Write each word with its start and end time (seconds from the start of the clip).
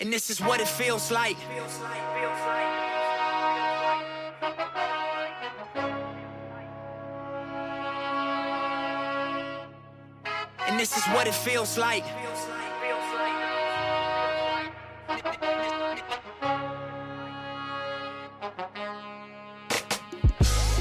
And 0.00 0.10
this 0.10 0.30
is 0.30 0.40
what 0.40 0.60
it 0.62 0.66
feels 0.66 1.10
like. 1.10 1.36
And 10.66 10.80
this 10.80 10.96
is 10.96 11.04
what 11.08 11.26
it 11.26 11.34
feels 11.34 11.76
like. 11.76 12.04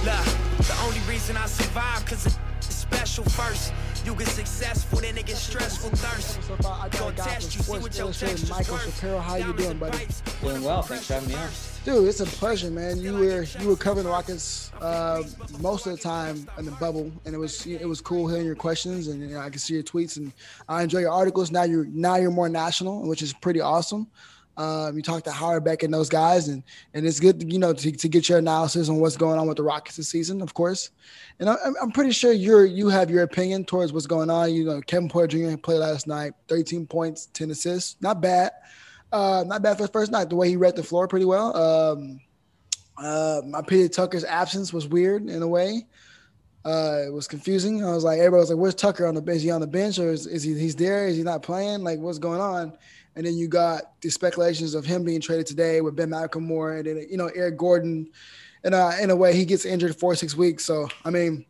Look, 0.06 0.26
the 0.66 0.78
only 0.86 1.00
reason 1.10 1.36
I 1.36 1.46
survive 1.46 2.06
cause 2.06 2.26
it's 2.26 2.74
special 2.74 3.26
first. 3.26 3.74
You 4.06 4.16
get 4.16 4.28
successful, 4.28 5.00
then 5.00 5.18
it 5.18 5.26
gets 5.26 5.42
stressful 5.42 5.90
thirst. 5.92 6.42
So 6.44 6.56
far, 6.58 6.80
I 6.86 6.90
got 6.90 7.00
Gonna 7.00 7.16
guy 7.18 7.26
test 7.26 7.36
from 7.36 7.44
you, 7.44 7.50
see 7.50 7.64
Sports 7.64 7.84
what 7.84 7.96
your 7.96 8.06
Illustrated, 8.06 8.38
texture's 8.38 8.50
Michael 8.50 8.74
worth. 8.74 8.96
Shapiro. 8.96 9.20
How 9.20 9.36
you 9.36 9.54
doing, 9.54 9.78
buddy? 9.78 10.08
Doing 10.42 10.64
well. 10.64 10.82
Thanks 10.82 11.08
for 11.08 11.14
having 11.14 11.30
me 11.30 11.36
on. 11.36 11.50
Dude, 11.86 12.08
it's 12.08 12.20
a 12.20 12.26
pleasure, 12.26 12.72
man. 12.72 13.00
You 13.00 13.14
were 13.14 13.44
you 13.44 13.68
were 13.68 13.76
covering 13.76 14.06
the 14.06 14.12
Rockets 14.12 14.72
uh, 14.82 15.24
most 15.60 15.86
of 15.86 15.96
the 15.96 16.02
time 16.02 16.48
in 16.58 16.66
the 16.66 16.72
bubble, 16.72 17.12
and 17.26 17.36
it 17.36 17.38
was 17.38 17.66
it 17.66 17.88
was 17.88 18.02
cool 18.02 18.28
hearing 18.28 18.46
your 18.46 18.56
questions, 18.56 19.08
and 19.08 19.22
you 19.22 19.36
know, 19.36 19.40
I 19.40 19.50
can 19.50 19.60
see 19.60 19.74
your 19.76 19.84
tweets, 19.84 20.18
and 20.18 20.32
I 20.68 20.84
enjoy 20.84 21.00
your 21.00 21.12
articles. 21.12 21.52
Now 21.52 21.64
you're 21.64 21.86
now 21.86 22.16
you're 22.16 22.32
more 22.32 22.50
national, 22.50 23.08
which 23.08 23.22
is 23.22 23.34
pretty 23.34 23.62
awesome. 23.62 24.08
Um, 24.60 24.98
you 24.98 25.02
talked 25.02 25.24
to 25.24 25.32
Howard 25.32 25.64
Beck 25.64 25.84
and 25.84 25.94
those 25.94 26.10
guys, 26.10 26.50
and 26.50 26.62
and 26.94 27.08
it's 27.08 27.22
good, 27.22 27.50
you 27.50 27.58
know, 27.58 27.72
to, 27.72 27.92
to 27.94 28.10
get 28.10 28.28
your 28.28 28.40
analysis 28.40 28.90
on 28.90 28.98
what's 28.98 29.16
going 29.16 29.40
on 29.40 29.48
with 29.48 29.56
the 29.56 29.64
Rockets 29.64 29.96
this 29.96 30.10
season, 30.10 30.42
of 30.42 30.54
course. 30.54 30.90
And 31.40 31.50
I, 31.50 31.56
I'm 31.82 31.92
pretty 31.92 32.12
sure 32.12 32.34
you're 32.34 32.66
you 32.66 32.90
have 32.90 33.10
your 33.10 33.24
opinion 33.24 33.64
towards 33.64 33.94
what's 33.94 34.06
going 34.06 34.30
on. 34.30 34.54
You 34.54 34.66
know, 34.66 34.82
Kevin 34.82 35.08
Porter 35.08 35.38
Jr. 35.38 35.56
played 35.56 35.78
last 35.78 36.08
night, 36.08 36.34
13 36.50 36.86
points, 36.88 37.28
10 37.28 37.52
assists, 37.52 37.96
not 38.02 38.20
bad. 38.20 38.52
Uh, 39.14 39.46
not 39.48 39.62
bad 39.62 39.78
for 39.78 39.84
his 39.84 39.92
first 39.92 40.12
night. 40.12 40.30
The 40.30 40.36
way 40.36 40.50
he 40.50 40.58
read 40.58 40.76
the 40.76 40.84
floor 40.84 41.08
pretty 41.08 41.26
well. 41.26 41.56
Um, 41.56 42.20
uh, 42.98 43.42
my 43.46 43.62
PJ 43.62 43.94
Tucker's 43.94 44.26
absence 44.26 44.74
was 44.74 44.90
weird 44.90 45.30
in 45.30 45.42
a 45.42 45.48
way. 45.48 45.86
Uh, 46.66 47.04
it 47.08 47.14
was 47.14 47.30
confusing. 47.30 47.84
I 47.86 47.94
was 47.94 48.04
like, 48.04 48.20
everybody 48.20 48.42
was 48.42 48.50
like, 48.50 48.60
"Where's 48.60 48.76
Tucker 48.76 49.08
on 49.08 49.16
the 49.16 49.22
bench? 49.22 49.38
Is 49.38 49.44
he 49.44 49.52
on 49.52 49.62
the 49.62 49.68
bench 49.68 49.98
or 49.98 50.12
is, 50.12 50.28
is 50.28 50.44
he 50.44 50.54
he's 50.60 50.76
there? 50.76 51.08
Is 51.08 51.16
he 51.16 51.24
not 51.24 51.42
playing? 51.44 51.84
Like, 51.86 52.00
what's 52.00 52.20
going 52.20 52.42
on?" 52.42 52.78
And 53.20 53.28
then 53.28 53.36
you 53.36 53.50
got 53.50 54.00
the 54.00 54.10
speculations 54.10 54.74
of 54.76 54.86
him 54.86 55.04
being 55.04 55.20
traded 55.20 55.46
today 55.46 55.82
with 55.82 55.94
Ben 55.94 56.10
McLemore, 56.10 56.78
and 56.78 56.88
then 56.88 57.06
you 57.12 57.18
know 57.18 57.30
Eric 57.36 57.58
Gordon. 57.58 58.10
And 58.64 58.74
uh, 58.74 58.94
in 59.02 59.10
a 59.10 59.16
way, 59.16 59.36
he 59.36 59.44
gets 59.44 59.66
injured 59.66 59.94
four 59.94 60.14
or 60.14 60.16
six 60.16 60.38
weeks. 60.38 60.64
So 60.64 60.88
I 61.04 61.10
mean, 61.10 61.46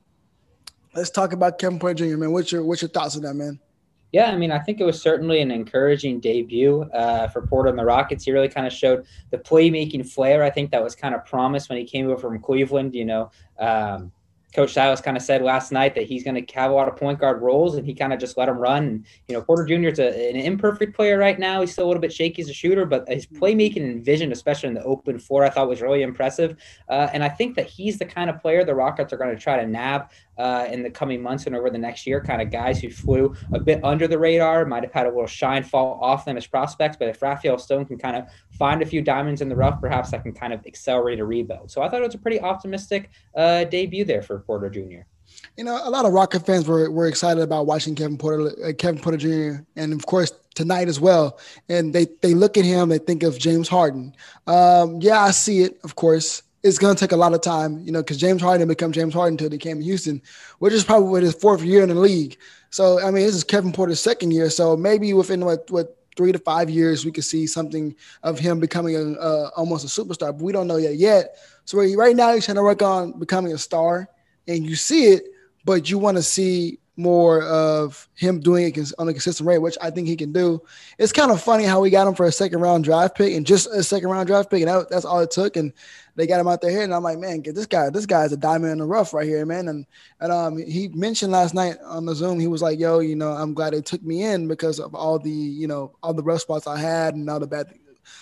let's 0.96 1.12
talk 1.12 1.32
about 1.32 1.60
Kevin 1.60 1.78
Porter 1.78 1.94
Jr. 1.94 2.18
Man, 2.18 2.32
what's 2.32 2.52
your 2.52 2.64
what's 2.64 2.82
your 2.82 2.90
thoughts 2.90 3.16
on 3.18 3.22
that, 3.22 3.36
man? 3.36 3.60
Yeah, 4.12 4.32
I 4.32 4.36
mean, 4.36 4.52
I 4.52 4.58
think 4.58 4.80
it 4.80 4.84
was 4.84 5.00
certainly 5.00 5.42
an 5.42 5.52
encouraging 5.52 6.22
debut 6.22 6.82
uh, 6.92 7.28
for 7.28 7.46
Porter 7.46 7.70
and 7.70 7.78
the 7.78 7.86
Rockets. 7.86 8.24
He 8.24 8.32
really 8.32 8.50
kind 8.50 8.66
of 8.66 8.74
showed 8.74 9.06
the 9.30 9.38
playmaking 9.38 10.12
flair. 10.12 10.44
I 10.44 10.50
think 10.50 10.72
that 10.72 10.84
was 10.84 10.96
kind 10.96 11.14
of 11.14 11.24
promised 11.24 11.70
when 11.70 11.78
he 11.78 11.86
came 11.86 12.08
over 12.08 12.18
from 12.18 12.42
Cleveland. 12.42 12.96
You 12.96 13.06
know, 13.06 13.32
um, 13.60 14.12
Coach 14.54 14.74
Silas 14.74 15.02
kind 15.02 15.16
of 15.16 15.24
said 15.24 15.42
last 15.42 15.72
night 15.72 15.96
that 15.96 16.06
he's 16.06 16.24
going 16.24 16.44
to 16.44 16.54
have 16.54 16.72
a 16.72 16.74
lot 16.74 16.88
of 16.88 16.96
point 16.96 17.20
guard 17.20 17.42
roles, 17.42 17.76
and 17.76 17.86
he 17.86 17.94
kind 17.94 18.14
of 18.14 18.20
just 18.20 18.38
let 18.38 18.50
him 18.50 18.58
run. 18.58 18.84
And 18.84 19.06
you 19.28 19.36
know, 19.36 19.42
Porter 19.42 19.66
Jr. 19.66 19.90
is 19.90 20.00
a, 20.00 20.30
an 20.30 20.36
imperfect 20.36 20.96
player 20.96 21.18
right 21.18 21.38
now. 21.38 21.62
He's 21.62 21.72
still 21.72 21.86
a 21.86 21.90
little 21.90 22.02
bit 22.02 22.14
shaky 22.14 22.42
as 22.42 22.50
a 22.50 22.54
shooter, 22.54 22.86
but 22.86 23.08
his 23.08 23.26
playmaking 23.26 23.84
and 23.84 24.04
vision, 24.04 24.32
especially 24.32 24.70
in 24.70 24.76
the 24.76 24.84
open 24.84 25.20
floor, 25.20 25.44
I 25.44 25.50
thought 25.50 25.70
was 25.70 25.82
really 25.82 26.02
impressive. 26.02 26.58
Uh, 26.88 27.08
and 27.14 27.24
I 27.24 27.30
think 27.30 27.56
that 27.56 27.68
he's 27.68 28.00
the 28.00 28.06
kind 28.06 28.30
of 28.30 28.42
player 28.42 28.64
the 28.64 28.76
Rockets 28.76 29.14
are 29.14 29.18
going 29.18 29.36
to 29.36 29.42
try 29.42 29.58
to 29.58 29.68
nab 29.68 30.10
uh, 30.40 30.68
in 30.72 30.82
the 30.82 30.90
coming 30.90 31.22
months 31.22 31.46
and 31.46 31.56
over 31.56 31.70
the 31.70 31.78
next 31.78 32.08
year. 32.08 32.22
Kind 32.22 32.42
of 32.42 32.50
guys 32.50 32.80
who 32.80 32.90
flew 32.90 33.36
a 33.54 33.60
bit 33.60 33.84
under 33.84 34.08
the 34.08 34.18
radar, 34.18 34.66
might 34.66 34.84
have 34.84 34.94
had 34.94 35.06
a 35.06 35.10
little 35.10 35.28
shine 35.28 35.64
fall 35.64 36.00
off 36.02 36.26
them 36.26 36.38
as 36.38 36.48
prospects. 36.48 36.98
But 36.98 37.10
if 37.10 37.22
Rafael 37.22 37.58
Stone 37.58 37.86
can 37.86 37.98
kind 37.98 38.16
of 38.16 38.26
find 38.58 38.82
a 38.82 38.86
few 38.86 39.02
diamonds 39.02 39.42
in 39.42 39.50
the 39.50 39.56
rough, 39.56 39.80
perhaps 39.80 40.12
that 40.12 40.24
can 40.24 40.34
kind 40.34 40.54
of 40.54 40.66
accelerate 40.66 41.20
a 41.20 41.26
rebuild. 41.26 41.70
So 41.70 41.82
I 41.82 41.90
thought 41.90 42.02
it 42.02 42.06
was 42.06 42.16
a 42.16 42.20
pretty 42.20 42.40
optimistic 42.40 43.10
uh, 43.36 43.66
debut 43.66 44.06
there 44.06 44.22
for 44.22 44.40
Porter 44.40 44.70
Jr. 44.70 45.02
You 45.58 45.64
know, 45.64 45.80
a 45.84 45.90
lot 45.90 46.06
of 46.06 46.14
Rocket 46.14 46.46
fans 46.46 46.68
were, 46.68 46.90
were 46.90 47.08
excited 47.08 47.42
about 47.42 47.66
watching 47.66 47.94
Kevin 47.94 48.18
Porter, 48.18 48.52
uh, 48.66 48.74
Kevin 48.74 49.00
Porter 49.00 49.18
Jr. 49.18 49.64
and 49.76 49.94
of 49.94 50.06
course 50.06 50.32
tonight 50.56 50.88
as 50.88 51.00
well. 51.00 51.40
And 51.68 51.94
they 51.94 52.08
they 52.22 52.34
look 52.34 52.58
at 52.58 52.66
him, 52.66 52.90
they 52.90 52.98
think 52.98 53.24
of 53.24 53.38
James 53.38 53.68
Harden. 53.68 54.16
Um, 54.48 55.00
yeah, 55.02 55.22
I 55.22 55.32
see 55.32 55.62
it. 55.62 55.80
Of 55.84 55.96
course, 55.96 56.44
it's 56.64 56.78
going 56.78 56.96
to 56.96 57.00
take 57.00 57.12
a 57.12 57.18
lot 57.18 57.34
of 57.34 57.42
time, 57.42 57.80
you 57.80 57.92
know, 57.92 58.02
because 58.02 58.18
James 58.18 58.42
Harden 58.42 58.60
didn't 58.60 58.78
become 58.78 58.92
James 58.92 59.14
Harden 59.14 59.34
until 59.34 59.50
he 59.50 59.58
came 59.58 59.78
to 59.78 59.84
Houston, 59.84 60.22
which 60.60 60.74
is 60.74 60.84
probably 60.84 61.22
his 61.22 61.34
fourth 61.34 61.62
year 61.62 61.84
in 61.84 61.90
the 61.90 61.96
league. 61.96 62.38
So 62.70 63.02
I 63.02 63.12
mean, 63.12 63.26
this 63.26 63.36
is 63.36 63.44
Kevin 63.44 63.72
Porter's 63.72 64.02
second 64.02 64.32
year. 64.32 64.50
So 64.50 64.76
maybe 64.76 65.14
within 65.14 65.46
what 65.46 65.70
what 65.72 65.96
three 66.18 66.32
to 66.32 66.40
five 66.40 66.70
years, 66.70 67.06
we 67.06 67.12
could 67.12 67.24
see 67.24 67.48
something 67.48 67.96
of 68.24 68.40
him 68.40 68.60
becoming 68.60 68.96
a, 68.96 69.50
almost 69.56 69.86
a 69.86 69.88
superstar. 69.88 70.32
But 70.32 70.42
we 70.42 70.52
don't 70.52 70.68
know 70.68 70.78
yet 70.78 70.96
yet. 70.96 71.36
So 71.66 71.78
right 71.78 72.16
now, 72.16 72.34
he's 72.34 72.46
trying 72.46 72.56
to 72.56 72.64
work 72.64 72.82
on 72.82 73.18
becoming 73.18 73.54
a 73.54 73.58
star, 73.58 74.10
and 74.48 74.66
you 74.66 74.76
see 74.76 75.14
it 75.14 75.24
but 75.66 75.90
you 75.90 76.00
want 76.00 76.18
to 76.18 76.24
see 76.24 76.80
more 77.00 77.44
of 77.44 78.10
him 78.16 78.42
doing 78.42 78.66
it 78.76 78.92
on 79.00 79.08
a 79.08 79.14
consistent 79.14 79.48
rate, 79.48 79.60
which 79.60 79.78
I 79.82 79.90
think 79.90 80.08
he 80.08 80.18
can 80.18 80.34
do. 80.34 80.62
It's 80.98 81.14
kind 81.14 81.32
of 81.32 81.42
funny 81.42 81.64
how 81.64 81.80
we 81.80 81.90
got 81.90 82.08
him 82.08 82.14
for 82.14 82.26
a 82.26 82.32
second 82.32 82.60
round 82.60 82.84
draft 82.84 83.18
pick 83.18 83.34
and 83.34 83.48
just 83.48 83.68
a 83.68 83.82
second 83.82 84.10
round 84.10 84.28
draft 84.28 84.52
pick, 84.52 84.62
and 84.62 84.70
that, 84.70 84.90
that's 84.90 85.06
all 85.06 85.22
it 85.22 85.32
took. 85.32 85.56
And 85.56 85.72
they 86.16 86.28
got 86.28 86.42
him 86.42 86.48
out 86.50 86.60
there 86.60 86.72
here, 86.72 86.84
and 86.84 86.94
I'm 86.94 87.04
like, 87.04 87.18
man, 87.18 87.40
get 87.40 87.56
this 87.56 87.66
guy. 87.66 87.90
This 87.90 88.06
guy's 88.06 88.34
a 88.34 88.38
diamond 88.38 88.74
in 88.74 88.80
the 88.80 88.86
rough 88.86 89.14
right 89.14 89.26
here, 89.26 89.46
man. 89.46 89.70
And 89.70 89.86
and 90.20 90.32
um, 90.32 90.58
he 90.58 90.90
mentioned 90.90 91.32
last 91.32 91.54
night 91.54 91.78
on 91.86 92.06
the 92.06 92.14
Zoom, 92.14 92.40
he 92.40 92.48
was 92.48 92.62
like, 92.62 92.78
yo, 92.78 93.00
you 93.00 93.16
know, 93.16 93.32
I'm 93.32 93.54
glad 93.54 93.74
they 93.74 93.82
took 93.82 94.04
me 94.04 94.24
in 94.24 94.48
because 94.50 94.80
of 94.80 94.94
all 94.94 95.18
the 95.18 95.30
you 95.30 95.68
know 95.68 95.96
all 96.04 96.14
the 96.14 96.24
rough 96.24 96.42
spots 96.42 96.68
I 96.68 96.78
had 96.78 97.16
and 97.16 97.30
all 97.30 97.40
the 97.40 97.48
bad 97.48 97.74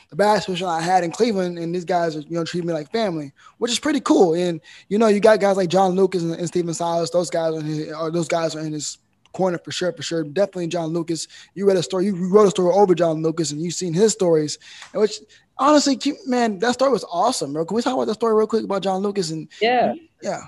the 0.10 0.16
bad 0.16 0.40
situation 0.40 0.68
I 0.68 0.82
had 0.82 1.04
in 1.04 1.12
Cleveland, 1.12 1.58
and 1.58 1.74
these 1.74 1.86
guys 1.86 2.16
are, 2.16 2.22
you 2.22 2.36
know, 2.36 2.44
treat 2.44 2.64
me 2.64 2.74
like 2.74 2.92
family, 2.92 3.34
which 3.58 3.72
is 3.72 3.80
pretty 3.80 4.00
cool. 4.00 4.34
And 4.34 4.62
you 4.90 4.98
know, 4.98 5.08
you 5.08 5.20
got 5.20 5.40
guys 5.40 5.58
like 5.58 5.70
John 5.70 5.92
Lucas 5.96 6.24
and, 6.24 6.34
and 6.34 6.48
Stephen 6.48 6.74
Silas; 6.74 7.10
those 7.10 7.30
guys 7.30 7.56
are, 7.56 7.62
his, 7.62 7.92
are 7.92 8.12
those 8.12 8.28
guys 8.28 8.56
are 8.56 8.62
in 8.62 8.74
his 8.74 8.98
corner 9.34 9.58
for 9.58 9.72
sure, 9.72 9.94
for 9.94 10.02
sure. 10.02 10.24
Definitely 10.24 10.68
John 10.68 10.90
Lucas. 10.90 11.28
You 11.54 11.68
read 11.68 11.78
a 11.78 11.84
story, 11.84 12.06
you 12.06 12.30
wrote 12.30 12.48
a 12.48 12.52
story 12.52 12.74
over 12.74 12.96
John 12.96 13.22
Lucas, 13.22 13.52
and 13.52 13.62
you've 13.62 13.74
seen 13.74 13.94
his 13.94 14.14
stories, 14.14 14.58
which 14.94 15.20
honestly, 15.58 16.00
man, 16.26 16.60
that 16.60 16.74
story 16.74 16.92
was 16.92 17.06
awesome, 17.12 17.54
bro. 17.54 17.66
Can 17.66 17.76
we 17.76 17.82
talk 17.82 17.94
about 17.94 18.08
that 18.08 18.16
story 18.16 18.34
real 18.34 18.48
quick 18.48 18.64
about 18.64 18.84
John 18.84 19.02
Lucas? 19.02 19.32
And 19.32 19.48
yeah, 19.62 19.94
yeah, 20.22 20.42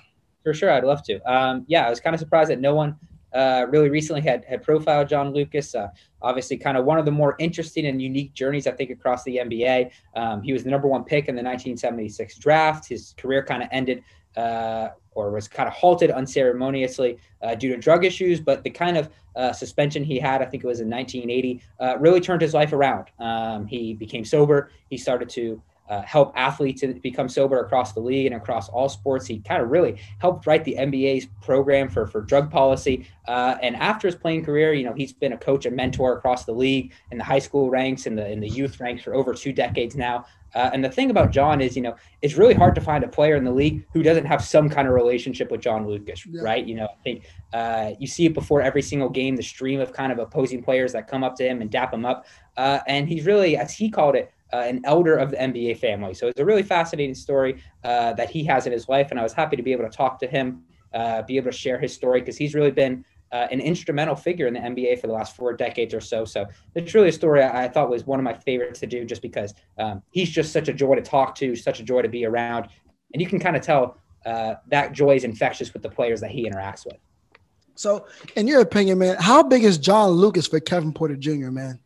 for 0.43 0.53
sure, 0.53 0.71
I'd 0.71 0.83
love 0.83 1.03
to. 1.03 1.19
Um, 1.31 1.65
yeah, 1.67 1.85
I 1.85 1.89
was 1.89 1.99
kind 1.99 2.13
of 2.13 2.19
surprised 2.19 2.49
that 2.49 2.59
no 2.59 2.73
one 2.73 2.97
uh, 3.33 3.65
really 3.69 3.89
recently 3.89 4.21
had 4.21 4.45
had 4.45 4.63
profiled 4.63 5.09
John 5.09 5.33
Lucas. 5.33 5.75
Uh, 5.75 5.89
obviously, 6.21 6.57
kind 6.57 6.77
of 6.77 6.85
one 6.85 6.97
of 6.99 7.05
the 7.05 7.11
more 7.11 7.35
interesting 7.39 7.85
and 7.85 8.01
unique 8.01 8.33
journeys 8.33 8.67
I 8.67 8.71
think 8.71 8.89
across 8.89 9.23
the 9.23 9.37
NBA. 9.37 9.91
Um, 10.15 10.41
he 10.41 10.53
was 10.53 10.63
the 10.63 10.69
number 10.69 10.87
one 10.87 11.03
pick 11.03 11.27
in 11.27 11.35
the 11.35 11.43
1976 11.43 12.37
draft. 12.37 12.87
His 12.87 13.13
career 13.17 13.43
kind 13.43 13.63
of 13.63 13.69
ended. 13.71 14.03
Uh, 14.37 14.89
or 15.11 15.31
was 15.31 15.47
kind 15.47 15.67
of 15.67 15.73
halted 15.73 16.11
unceremoniously 16.11 17.17
uh, 17.41 17.55
due 17.55 17.69
to 17.69 17.77
drug 17.77 18.05
issues, 18.05 18.39
but 18.39 18.63
the 18.63 18.69
kind 18.69 18.95
of 18.95 19.09
uh, 19.35 19.51
suspension 19.51 20.03
he 20.03 20.19
had, 20.19 20.41
I 20.41 20.45
think 20.45 20.63
it 20.63 20.67
was 20.67 20.79
in 20.79 20.89
1980, 20.89 21.61
uh, 21.79 21.97
really 21.99 22.21
turned 22.21 22.41
his 22.41 22.53
life 22.53 22.71
around. 22.71 23.07
Um, 23.19 23.65
he 23.67 23.93
became 23.93 24.23
sober. 24.23 24.71
He 24.89 24.97
started 24.97 25.27
to 25.29 25.61
uh, 25.89 26.03
help 26.03 26.31
athletes 26.35 26.83
become 27.01 27.27
sober 27.27 27.59
across 27.59 27.93
the 27.93 27.99
league 27.99 28.27
and 28.27 28.35
across 28.35 28.69
all 28.69 28.87
sports. 28.87 29.25
He 29.25 29.39
kind 29.39 29.61
of 29.61 29.69
really 29.69 29.99
helped 30.19 30.45
write 30.45 30.63
the 30.63 30.75
NBA's 30.75 31.27
program 31.41 31.89
for, 31.89 32.05
for 32.05 32.21
drug 32.21 32.51
policy. 32.51 33.07
Uh, 33.27 33.57
and 33.61 33.75
after 33.75 34.07
his 34.07 34.15
playing 34.15 34.45
career, 34.45 34.73
you 34.73 34.85
know, 34.85 34.93
he's 34.93 35.13
been 35.13 35.33
a 35.33 35.37
coach 35.37 35.65
and 35.65 35.75
mentor 35.75 36.17
across 36.17 36.45
the 36.45 36.51
league 36.51 36.93
in 37.11 37.17
the 37.17 37.23
high 37.23 37.39
school 37.39 37.69
ranks 37.69 38.05
and 38.05 38.17
the 38.17 38.29
in 38.29 38.39
the 38.39 38.47
youth 38.47 38.79
ranks 38.79 39.03
for 39.03 39.15
over 39.15 39.33
two 39.33 39.51
decades 39.51 39.95
now. 39.95 40.25
Uh, 40.55 40.69
and 40.73 40.83
the 40.83 40.89
thing 40.89 41.11
about 41.11 41.31
John 41.31 41.61
is, 41.61 41.75
you 41.75 41.81
know, 41.81 41.95
it's 42.21 42.35
really 42.35 42.53
hard 42.53 42.75
to 42.75 42.81
find 42.81 43.03
a 43.03 43.07
player 43.07 43.35
in 43.35 43.43
the 43.43 43.51
league 43.51 43.85
who 43.93 44.01
doesn't 44.01 44.25
have 44.25 44.43
some 44.43 44.69
kind 44.69 44.87
of 44.87 44.93
relationship 44.93 45.51
with 45.51 45.61
John 45.61 45.87
Lucas, 45.87 46.25
yeah. 46.25 46.41
right? 46.41 46.65
You 46.65 46.75
know, 46.75 46.85
I 46.85 47.03
think 47.03 47.25
uh, 47.53 47.91
you 47.99 48.07
see 48.07 48.25
it 48.25 48.33
before 48.33 48.61
every 48.61 48.81
single 48.81 49.09
game, 49.09 49.35
the 49.35 49.43
stream 49.43 49.79
of 49.79 49.93
kind 49.93 50.11
of 50.11 50.19
opposing 50.19 50.63
players 50.63 50.91
that 50.93 51.07
come 51.07 51.23
up 51.23 51.35
to 51.35 51.47
him 51.47 51.61
and 51.61 51.69
dap 51.69 51.93
him 51.93 52.05
up. 52.05 52.25
Uh, 52.57 52.79
and 52.87 53.07
he's 53.07 53.25
really, 53.25 53.57
as 53.57 53.73
he 53.73 53.89
called 53.89 54.15
it, 54.15 54.31
uh, 54.53 54.57
an 54.57 54.81
elder 54.83 55.15
of 55.15 55.31
the 55.31 55.37
NBA 55.37 55.77
family. 55.77 56.13
So 56.13 56.27
it's 56.27 56.39
a 56.39 56.45
really 56.45 56.63
fascinating 56.63 57.15
story 57.15 57.61
uh, 57.83 58.13
that 58.13 58.29
he 58.29 58.43
has 58.45 58.65
in 58.65 58.71
his 58.71 58.89
life. 58.89 59.11
And 59.11 59.19
I 59.19 59.23
was 59.23 59.33
happy 59.33 59.55
to 59.55 59.63
be 59.63 59.71
able 59.71 59.83
to 59.83 59.89
talk 59.89 60.19
to 60.19 60.27
him, 60.27 60.63
uh, 60.93 61.21
be 61.23 61.37
able 61.37 61.51
to 61.51 61.57
share 61.57 61.79
his 61.79 61.93
story 61.93 62.21
because 62.21 62.37
he's 62.37 62.55
really 62.55 62.71
been 62.71 63.05
uh, 63.31 63.47
an 63.51 63.59
instrumental 63.59 64.15
figure 64.15 64.47
in 64.47 64.53
the 64.53 64.59
NBA 64.59 64.99
for 64.99 65.07
the 65.07 65.13
last 65.13 65.35
four 65.35 65.53
decades 65.53 65.93
or 65.93 66.01
so. 66.01 66.25
So 66.25 66.45
it's 66.75 66.93
really 66.93 67.09
a 67.09 67.13
story 67.13 67.43
I, 67.43 67.65
I 67.65 67.67
thought 67.67 67.89
was 67.89 68.05
one 68.05 68.19
of 68.19 68.23
my 68.23 68.33
favorites 68.33 68.79
to 68.79 68.87
do 68.87 69.05
just 69.05 69.21
because 69.21 69.53
um, 69.77 70.01
he's 70.11 70.29
just 70.29 70.51
such 70.51 70.67
a 70.67 70.73
joy 70.73 70.95
to 70.95 71.01
talk 71.01 71.35
to, 71.35 71.55
such 71.55 71.79
a 71.79 71.83
joy 71.83 72.01
to 72.01 72.09
be 72.09 72.25
around. 72.25 72.67
And 73.13 73.21
you 73.21 73.27
can 73.27 73.39
kind 73.39 73.55
of 73.55 73.61
tell 73.61 73.97
uh, 74.25 74.55
that 74.67 74.93
joy 74.93 75.15
is 75.15 75.23
infectious 75.23 75.73
with 75.73 75.83
the 75.83 75.89
players 75.89 76.21
that 76.21 76.31
he 76.31 76.49
interacts 76.49 76.85
with. 76.85 76.97
So, 77.75 78.07
in 78.35 78.47
your 78.47 78.59
opinion, 78.59 78.97
man, 78.97 79.15
how 79.19 79.41
big 79.41 79.63
is 79.63 79.77
John 79.77 80.09
Lucas 80.09 80.47
for 80.47 80.59
Kevin 80.59 80.91
Porter 80.91 81.15
Jr., 81.15 81.49
man? 81.49 81.79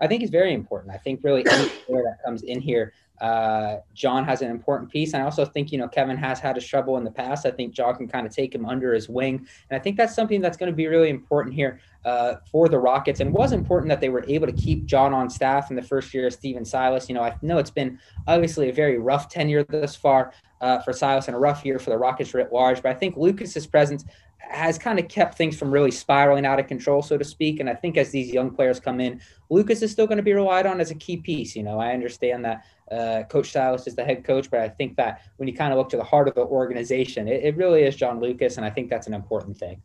I 0.00 0.06
think 0.06 0.22
is 0.22 0.30
very 0.30 0.52
important. 0.52 0.94
I 0.94 0.98
think 0.98 1.20
really 1.22 1.46
any 1.48 1.68
player 1.86 2.02
that 2.04 2.22
comes 2.24 2.42
in 2.42 2.60
here 2.60 2.92
uh, 3.20 3.76
John 3.94 4.24
has 4.24 4.42
an 4.42 4.50
important 4.50 4.90
piece. 4.90 5.14
And 5.14 5.22
I 5.22 5.24
also 5.24 5.44
think, 5.44 5.70
you 5.70 5.78
know, 5.78 5.88
Kevin 5.88 6.16
has 6.16 6.40
had 6.40 6.56
his 6.56 6.66
trouble 6.66 6.96
in 6.96 7.04
the 7.04 7.10
past. 7.10 7.46
I 7.46 7.50
think 7.50 7.72
John 7.72 7.94
can 7.94 8.08
kind 8.08 8.26
of 8.26 8.34
take 8.34 8.54
him 8.54 8.66
under 8.66 8.92
his 8.92 9.08
wing. 9.08 9.46
And 9.70 9.80
I 9.80 9.82
think 9.82 9.96
that's 9.96 10.14
something 10.14 10.40
that's 10.40 10.56
going 10.56 10.70
to 10.70 10.76
be 10.76 10.88
really 10.88 11.10
important 11.10 11.54
here 11.54 11.80
uh, 12.04 12.36
for 12.50 12.68
the 12.68 12.78
Rockets. 12.78 13.20
And 13.20 13.32
was 13.32 13.52
important 13.52 13.88
that 13.90 14.00
they 14.00 14.08
were 14.08 14.24
able 14.28 14.46
to 14.46 14.52
keep 14.52 14.84
John 14.84 15.14
on 15.14 15.30
staff 15.30 15.70
in 15.70 15.76
the 15.76 15.82
first 15.82 16.12
year 16.12 16.26
of 16.26 16.32
Stephen 16.32 16.64
Silas. 16.64 17.08
You 17.08 17.14
know, 17.14 17.22
I 17.22 17.36
know 17.40 17.58
it's 17.58 17.70
been 17.70 17.98
obviously 18.26 18.68
a 18.68 18.72
very 18.72 18.98
rough 18.98 19.28
tenure 19.28 19.64
thus 19.64 19.94
far 19.94 20.32
uh, 20.60 20.80
for 20.80 20.92
Silas 20.92 21.28
and 21.28 21.36
a 21.36 21.38
rough 21.38 21.64
year 21.64 21.78
for 21.78 21.90
the 21.90 21.98
Rockets 21.98 22.34
writ 22.34 22.52
large. 22.52 22.82
But 22.82 22.90
I 22.90 22.94
think 22.94 23.16
Lucas's 23.16 23.66
presence 23.66 24.04
has 24.48 24.78
kind 24.78 24.98
of 24.98 25.08
kept 25.08 25.36
things 25.36 25.58
from 25.58 25.70
really 25.70 25.90
spiraling 25.90 26.46
out 26.46 26.60
of 26.60 26.66
control, 26.66 27.02
so 27.02 27.18
to 27.18 27.24
speak. 27.24 27.60
And 27.60 27.68
I 27.68 27.74
think 27.74 27.96
as 27.96 28.10
these 28.10 28.32
young 28.32 28.50
players 28.50 28.80
come 28.80 29.00
in, 29.00 29.20
Lucas 29.50 29.82
is 29.82 29.90
still 29.90 30.06
going 30.06 30.18
to 30.18 30.22
be 30.22 30.32
relied 30.32 30.66
on 30.66 30.80
as 30.80 30.90
a 30.90 30.94
key 30.94 31.16
piece. 31.16 31.54
You 31.56 31.62
know, 31.62 31.78
I 31.78 31.92
understand 31.92 32.44
that 32.44 32.64
uh, 32.90 33.22
Coach 33.24 33.50
Silas 33.50 33.86
is 33.86 33.94
the 33.94 34.04
head 34.04 34.24
coach, 34.24 34.50
but 34.50 34.60
I 34.60 34.68
think 34.68 34.96
that 34.96 35.22
when 35.36 35.48
you 35.48 35.54
kind 35.54 35.72
of 35.72 35.78
look 35.78 35.88
to 35.90 35.96
the 35.96 36.04
heart 36.04 36.28
of 36.28 36.34
the 36.34 36.42
organization, 36.42 37.28
it, 37.28 37.42
it 37.42 37.56
really 37.56 37.82
is 37.82 37.96
John 37.96 38.20
Lucas, 38.20 38.56
and 38.56 38.66
I 38.66 38.70
think 38.70 38.90
that's 38.90 39.06
an 39.06 39.14
important 39.14 39.56
thing. 39.56 39.80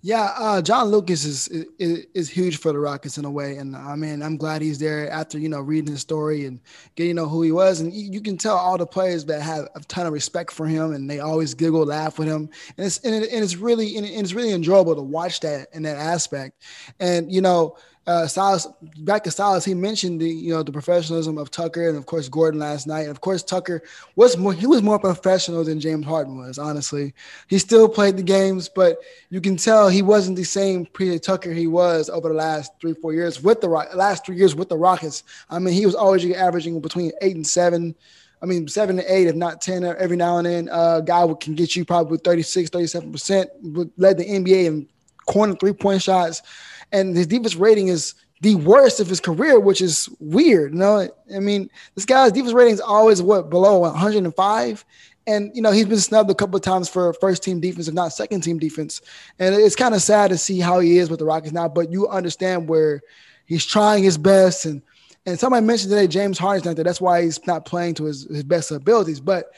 Yeah, 0.00 0.32
uh, 0.36 0.62
John 0.62 0.86
Lucas 0.86 1.24
is, 1.24 1.48
is, 1.48 2.06
is 2.14 2.30
huge 2.30 2.58
for 2.58 2.72
the 2.72 2.78
Rockets 2.78 3.18
in 3.18 3.24
a 3.24 3.30
way, 3.30 3.56
and 3.56 3.74
I 3.74 3.96
mean 3.96 4.22
I'm 4.22 4.36
glad 4.36 4.62
he's 4.62 4.78
there 4.78 5.10
after 5.10 5.40
you 5.40 5.48
know 5.48 5.60
reading 5.60 5.90
his 5.90 6.00
story 6.00 6.44
and 6.44 6.60
getting 6.94 7.16
to 7.16 7.22
know 7.22 7.28
who 7.28 7.42
he 7.42 7.50
was, 7.50 7.80
and 7.80 7.92
you, 7.92 8.12
you, 8.12 8.20
can 8.20 8.36
tell 8.38 8.56
all 8.56 8.78
the 8.78 8.86
players 8.86 9.24
that 9.24 9.42
have 9.42 9.66
a 9.74 9.80
ton 9.80 10.06
of 10.06 10.12
respect 10.12 10.52
for 10.52 10.68
him, 10.68 10.92
and 10.92 11.10
they 11.10 11.18
always 11.18 11.52
giggle, 11.52 11.84
laugh 11.84 12.16
with 12.16 12.28
him, 12.28 12.48
and 12.76 12.86
it's 12.86 12.98
and, 12.98 13.12
it, 13.12 13.32
and 13.32 13.42
it's 13.42 13.56
really 13.56 13.96
and 13.96 14.06
it's 14.06 14.34
really 14.34 14.52
enjoyable 14.52 14.94
to 14.94 15.02
watch 15.02 15.40
that 15.40 15.66
in 15.72 15.82
that 15.82 15.96
aspect, 15.96 16.62
and 17.00 17.32
you 17.32 17.40
know 17.40 17.76
uh, 18.08 18.26
Silas, 18.26 18.66
back 19.00 19.22
to 19.24 19.30
Silas, 19.30 19.66
he 19.66 19.74
mentioned 19.74 20.18
the 20.18 20.28
you 20.28 20.50
know 20.50 20.62
the 20.62 20.72
professionalism 20.72 21.36
of 21.36 21.50
Tucker 21.50 21.90
and 21.90 21.98
of 21.98 22.06
course 22.06 22.26
Gordon 22.26 22.58
last 22.58 22.86
night. 22.86 23.02
And 23.02 23.10
of 23.10 23.20
course 23.20 23.42
Tucker 23.42 23.82
was 24.16 24.38
more 24.38 24.54
he 24.54 24.66
was 24.66 24.80
more 24.80 24.98
professional 24.98 25.62
than 25.62 25.78
James 25.78 26.06
Harden 26.06 26.38
was. 26.38 26.58
Honestly, 26.58 27.12
he 27.48 27.58
still 27.58 27.86
played 27.86 28.16
the 28.16 28.22
games, 28.22 28.66
but 28.66 28.96
you 29.28 29.42
can 29.42 29.58
tell 29.58 29.90
he 29.90 30.00
wasn't 30.00 30.38
the 30.38 30.44
same 30.44 30.86
pre 30.86 31.18
Tucker 31.18 31.52
he 31.52 31.66
was 31.66 32.08
over 32.08 32.28
the 32.30 32.34
last 32.34 32.72
three 32.80 32.94
four 32.94 33.12
years 33.12 33.42
with 33.42 33.60
the 33.60 33.68
last 33.68 34.24
three 34.24 34.36
years 34.36 34.56
with 34.56 34.70
the 34.70 34.78
Rockets. 34.78 35.22
I 35.50 35.58
mean, 35.58 35.74
he 35.74 35.84
was 35.84 35.94
always 35.94 36.24
averaging 36.34 36.80
between 36.80 37.12
eight 37.20 37.36
and 37.36 37.46
seven. 37.46 37.94
I 38.40 38.46
mean, 38.46 38.68
seven 38.68 38.96
to 38.96 39.14
eight, 39.14 39.26
if 39.26 39.34
not 39.34 39.60
10 39.60 39.84
every 39.84 40.16
now 40.16 40.38
and 40.38 40.46
then. 40.46 40.68
Uh, 40.70 41.00
guy 41.00 41.26
can 41.40 41.56
get 41.56 41.74
you 41.74 41.84
probably 41.84 42.18
36, 42.18 42.70
37%, 42.70 43.90
led 43.96 44.16
the 44.16 44.24
NBA 44.24 44.64
in 44.66 44.88
corner 45.26 45.54
three 45.56 45.72
point 45.72 46.00
shots 46.00 46.42
and 46.92 47.16
his 47.16 47.26
defense 47.26 47.54
rating 47.56 47.88
is 47.88 48.14
the 48.40 48.54
worst 48.54 49.00
of 49.00 49.08
his 49.08 49.20
career, 49.20 49.58
which 49.58 49.80
is 49.80 50.08
weird. 50.20 50.72
You 50.72 50.78
know, 50.78 51.08
I 51.34 51.40
mean, 51.40 51.70
this 51.94 52.04
guy's 52.04 52.32
defense 52.32 52.52
rating 52.52 52.74
is 52.74 52.80
always 52.80 53.20
what 53.20 53.50
below 53.50 53.78
105, 53.80 54.84
and 55.26 55.50
you 55.54 55.62
know 55.62 55.72
he's 55.72 55.86
been 55.86 55.98
snubbed 55.98 56.30
a 56.30 56.34
couple 56.34 56.56
of 56.56 56.62
times 56.62 56.88
for 56.88 57.12
first 57.14 57.42
team 57.42 57.60
defense, 57.60 57.88
if 57.88 57.94
not 57.94 58.12
second 58.12 58.42
team 58.42 58.58
defense. 58.58 59.00
And 59.38 59.54
it's 59.54 59.76
kind 59.76 59.94
of 59.94 60.02
sad 60.02 60.30
to 60.30 60.38
see 60.38 60.60
how 60.60 60.80
he 60.80 60.98
is 60.98 61.10
with 61.10 61.18
the 61.18 61.24
Rockets 61.24 61.52
now. 61.52 61.68
But 61.68 61.92
you 61.92 62.08
understand 62.08 62.68
where 62.68 63.02
he's 63.46 63.66
trying 63.66 64.04
his 64.04 64.16
best, 64.16 64.64
and 64.64 64.82
and 65.26 65.38
somebody 65.38 65.66
mentioned 65.66 65.90
today 65.90 66.06
James 66.06 66.38
Harden's 66.38 66.64
not 66.64 66.76
there. 66.76 66.84
That's 66.84 67.00
why 67.00 67.22
he's 67.22 67.44
not 67.46 67.66
playing 67.66 67.94
to 67.94 68.04
his, 68.04 68.24
his 68.24 68.44
best 68.44 68.70
abilities. 68.70 69.20
But 69.20 69.52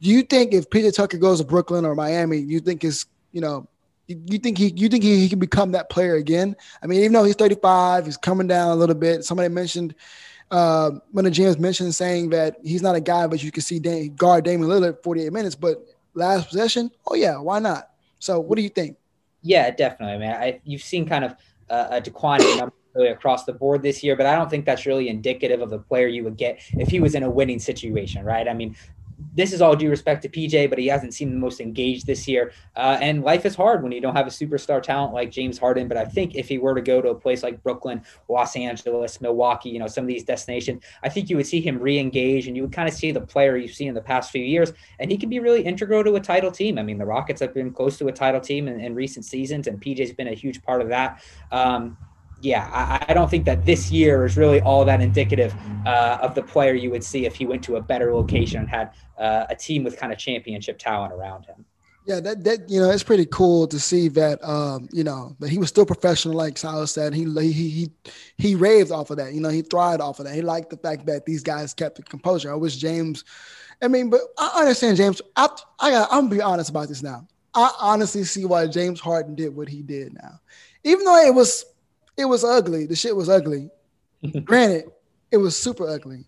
do 0.00 0.10
you 0.10 0.22
think 0.22 0.52
if 0.52 0.68
PJ 0.70 0.94
Tucker 0.94 1.16
goes 1.16 1.40
to 1.40 1.46
Brooklyn 1.46 1.84
or 1.84 1.94
Miami, 1.94 2.38
you 2.38 2.60
think 2.60 2.82
his 2.82 3.06
you 3.32 3.40
know 3.40 3.66
you 4.06 4.38
think 4.38 4.58
he 4.58 4.72
you 4.76 4.88
think 4.88 5.02
he, 5.02 5.20
he 5.20 5.28
can 5.28 5.38
become 5.38 5.72
that 5.72 5.90
player 5.90 6.14
again? 6.14 6.56
I 6.82 6.86
mean, 6.86 7.00
even 7.00 7.12
though 7.12 7.24
he's 7.24 7.36
35, 7.36 8.06
he's 8.06 8.16
coming 8.16 8.46
down 8.46 8.70
a 8.70 8.76
little 8.76 8.94
bit. 8.94 9.24
Somebody 9.24 9.48
mentioned 9.48 9.94
uh, 10.50 10.92
one 11.10 11.26
of 11.26 11.32
James 11.32 11.58
mentioned 11.58 11.94
saying 11.94 12.30
that 12.30 12.56
he's 12.62 12.82
not 12.82 12.94
a 12.94 13.00
guy, 13.00 13.26
but 13.26 13.42
you 13.42 13.50
can 13.50 13.62
see 13.62 13.78
Dan, 13.78 14.14
guard 14.14 14.44
Damian 14.44 14.68
Lillard 14.68 15.02
48 15.02 15.32
minutes. 15.32 15.54
But 15.54 15.84
last 16.14 16.48
possession, 16.48 16.90
oh 17.06 17.14
yeah, 17.14 17.38
why 17.38 17.58
not? 17.58 17.90
So, 18.18 18.40
what 18.40 18.56
do 18.56 18.62
you 18.62 18.68
think? 18.68 18.96
Yeah, 19.42 19.70
definitely, 19.70 20.18
man. 20.18 20.40
I, 20.40 20.60
you've 20.64 20.82
seen 20.82 21.08
kind 21.08 21.24
of 21.24 21.36
uh, 21.68 22.00
a 22.04 22.56
number 22.56 22.72
really 22.94 23.08
across 23.08 23.44
the 23.44 23.52
board 23.52 23.82
this 23.82 24.02
year, 24.02 24.16
but 24.16 24.26
I 24.26 24.34
don't 24.34 24.48
think 24.48 24.64
that's 24.64 24.86
really 24.86 25.08
indicative 25.08 25.60
of 25.60 25.70
the 25.70 25.78
player 25.78 26.06
you 26.06 26.24
would 26.24 26.36
get 26.36 26.60
if 26.72 26.88
he 26.88 27.00
was 27.00 27.14
in 27.14 27.22
a 27.22 27.30
winning 27.30 27.58
situation, 27.58 28.24
right? 28.24 28.48
I 28.48 28.54
mean, 28.54 28.76
this 29.34 29.52
is 29.52 29.62
all 29.62 29.74
due 29.74 29.90
respect 29.90 30.22
to 30.22 30.28
PJ, 30.28 30.68
but 30.68 30.78
he 30.78 30.86
hasn't 30.86 31.14
seemed 31.14 31.32
the 31.32 31.38
most 31.38 31.60
engaged 31.60 32.06
this 32.06 32.28
year. 32.28 32.52
Uh, 32.74 32.98
and 33.00 33.22
life 33.22 33.46
is 33.46 33.54
hard 33.54 33.82
when 33.82 33.92
you 33.92 34.00
don't 34.00 34.14
have 34.14 34.26
a 34.26 34.30
superstar 34.30 34.82
talent 34.82 35.12
like 35.12 35.30
James 35.30 35.58
Harden. 35.58 35.88
But 35.88 35.96
I 35.96 36.04
think 36.04 36.34
if 36.34 36.48
he 36.48 36.58
were 36.58 36.74
to 36.74 36.82
go 36.82 37.00
to 37.00 37.10
a 37.10 37.14
place 37.14 37.42
like 37.42 37.62
Brooklyn, 37.62 38.02
Los 38.28 38.56
Angeles, 38.56 39.20
Milwaukee, 39.20 39.70
you 39.70 39.78
know, 39.78 39.86
some 39.86 40.04
of 40.04 40.08
these 40.08 40.24
destinations, 40.24 40.82
I 41.02 41.08
think 41.08 41.30
you 41.30 41.36
would 41.36 41.46
see 41.46 41.60
him 41.60 41.78
re-engage 41.78 42.46
and 42.46 42.56
you 42.56 42.62
would 42.62 42.72
kind 42.72 42.88
of 42.88 42.94
see 42.94 43.10
the 43.10 43.20
player 43.20 43.56
you've 43.56 43.74
seen 43.74 43.88
in 43.88 43.94
the 43.94 44.00
past 44.00 44.30
few 44.30 44.42
years. 44.42 44.72
And 44.98 45.10
he 45.10 45.16
can 45.16 45.30
be 45.30 45.38
really 45.38 45.62
integral 45.62 46.04
to 46.04 46.16
a 46.16 46.20
title 46.20 46.50
team. 46.50 46.78
I 46.78 46.82
mean, 46.82 46.98
the 46.98 47.06
Rockets 47.06 47.40
have 47.40 47.54
been 47.54 47.72
close 47.72 47.96
to 47.98 48.08
a 48.08 48.12
title 48.12 48.40
team 48.40 48.68
in, 48.68 48.80
in 48.80 48.94
recent 48.94 49.24
seasons, 49.24 49.66
and 49.66 49.80
PJ's 49.80 50.12
been 50.12 50.28
a 50.28 50.34
huge 50.34 50.62
part 50.62 50.82
of 50.82 50.88
that. 50.88 51.22
Um, 51.50 51.96
yeah, 52.40 52.68
I, 52.72 53.10
I, 53.10 53.14
don't 53.14 53.30
think 53.30 53.44
that 53.46 53.64
this 53.64 53.90
year 53.90 54.24
is 54.26 54.36
really 54.36 54.60
all 54.60 54.84
that 54.84 55.00
indicative 55.00 55.54
uh, 55.86 56.18
of 56.20 56.34
the 56.34 56.42
player 56.42 56.74
you 56.74 56.90
would 56.90 57.02
see 57.02 57.24
if 57.24 57.34
he 57.34 57.46
went 57.46 57.62
to 57.64 57.76
a 57.76 57.80
better 57.80 58.14
location 58.14 58.60
and 58.60 58.68
had 58.68 58.92
uh, 59.18 59.46
a 59.48 59.56
team 59.56 59.84
with 59.84 59.96
kind 59.96 60.12
of 60.12 60.18
championship 60.18 60.78
talent 60.78 61.12
around 61.12 61.46
him. 61.46 61.64
Yeah, 62.06 62.20
that 62.20 62.44
that 62.44 62.70
you 62.70 62.78
know, 62.78 62.88
it's 62.90 63.02
pretty 63.02 63.26
cool 63.26 63.66
to 63.66 63.80
see 63.80 64.06
that 64.08 64.42
um, 64.44 64.88
you 64.92 65.02
know 65.02 65.34
that 65.40 65.48
he 65.48 65.58
was 65.58 65.68
still 65.68 65.84
professional, 65.84 66.34
like 66.34 66.56
Silas 66.56 66.92
said. 66.92 67.12
He 67.12 67.24
he 67.24 67.50
he 67.50 67.90
he 68.38 68.54
raved 68.54 68.92
off 68.92 69.10
of 69.10 69.16
that. 69.16 69.32
You 69.32 69.40
know, 69.40 69.48
he 69.48 69.62
thrived 69.62 70.00
off 70.00 70.20
of 70.20 70.26
that. 70.26 70.34
He 70.34 70.42
liked 70.42 70.70
the 70.70 70.76
fact 70.76 71.06
that 71.06 71.26
these 71.26 71.42
guys 71.42 71.74
kept 71.74 71.96
the 71.96 72.04
composure. 72.04 72.52
I 72.52 72.54
wish 72.54 72.76
James. 72.76 73.24
I 73.82 73.88
mean, 73.88 74.08
but 74.08 74.20
I 74.38 74.60
understand 74.60 74.98
James. 74.98 75.20
I 75.34 75.48
I 75.80 75.90
got. 75.90 76.08
I'm 76.12 76.26
gonna 76.26 76.36
be 76.36 76.42
honest 76.42 76.70
about 76.70 76.86
this 76.86 77.02
now. 77.02 77.26
I 77.54 77.72
honestly 77.80 78.22
see 78.22 78.44
why 78.44 78.68
James 78.68 79.00
Harden 79.00 79.34
did 79.34 79.56
what 79.56 79.68
he 79.68 79.82
did 79.82 80.14
now, 80.14 80.38
even 80.84 81.04
though 81.04 81.18
it 81.26 81.34
was 81.34 81.64
it 82.16 82.24
was 82.24 82.44
ugly. 82.44 82.86
The 82.86 82.96
shit 82.96 83.14
was 83.14 83.28
ugly. 83.28 83.70
Granted, 84.44 84.90
it 85.30 85.36
was 85.36 85.56
super 85.56 85.88
ugly. 85.88 86.24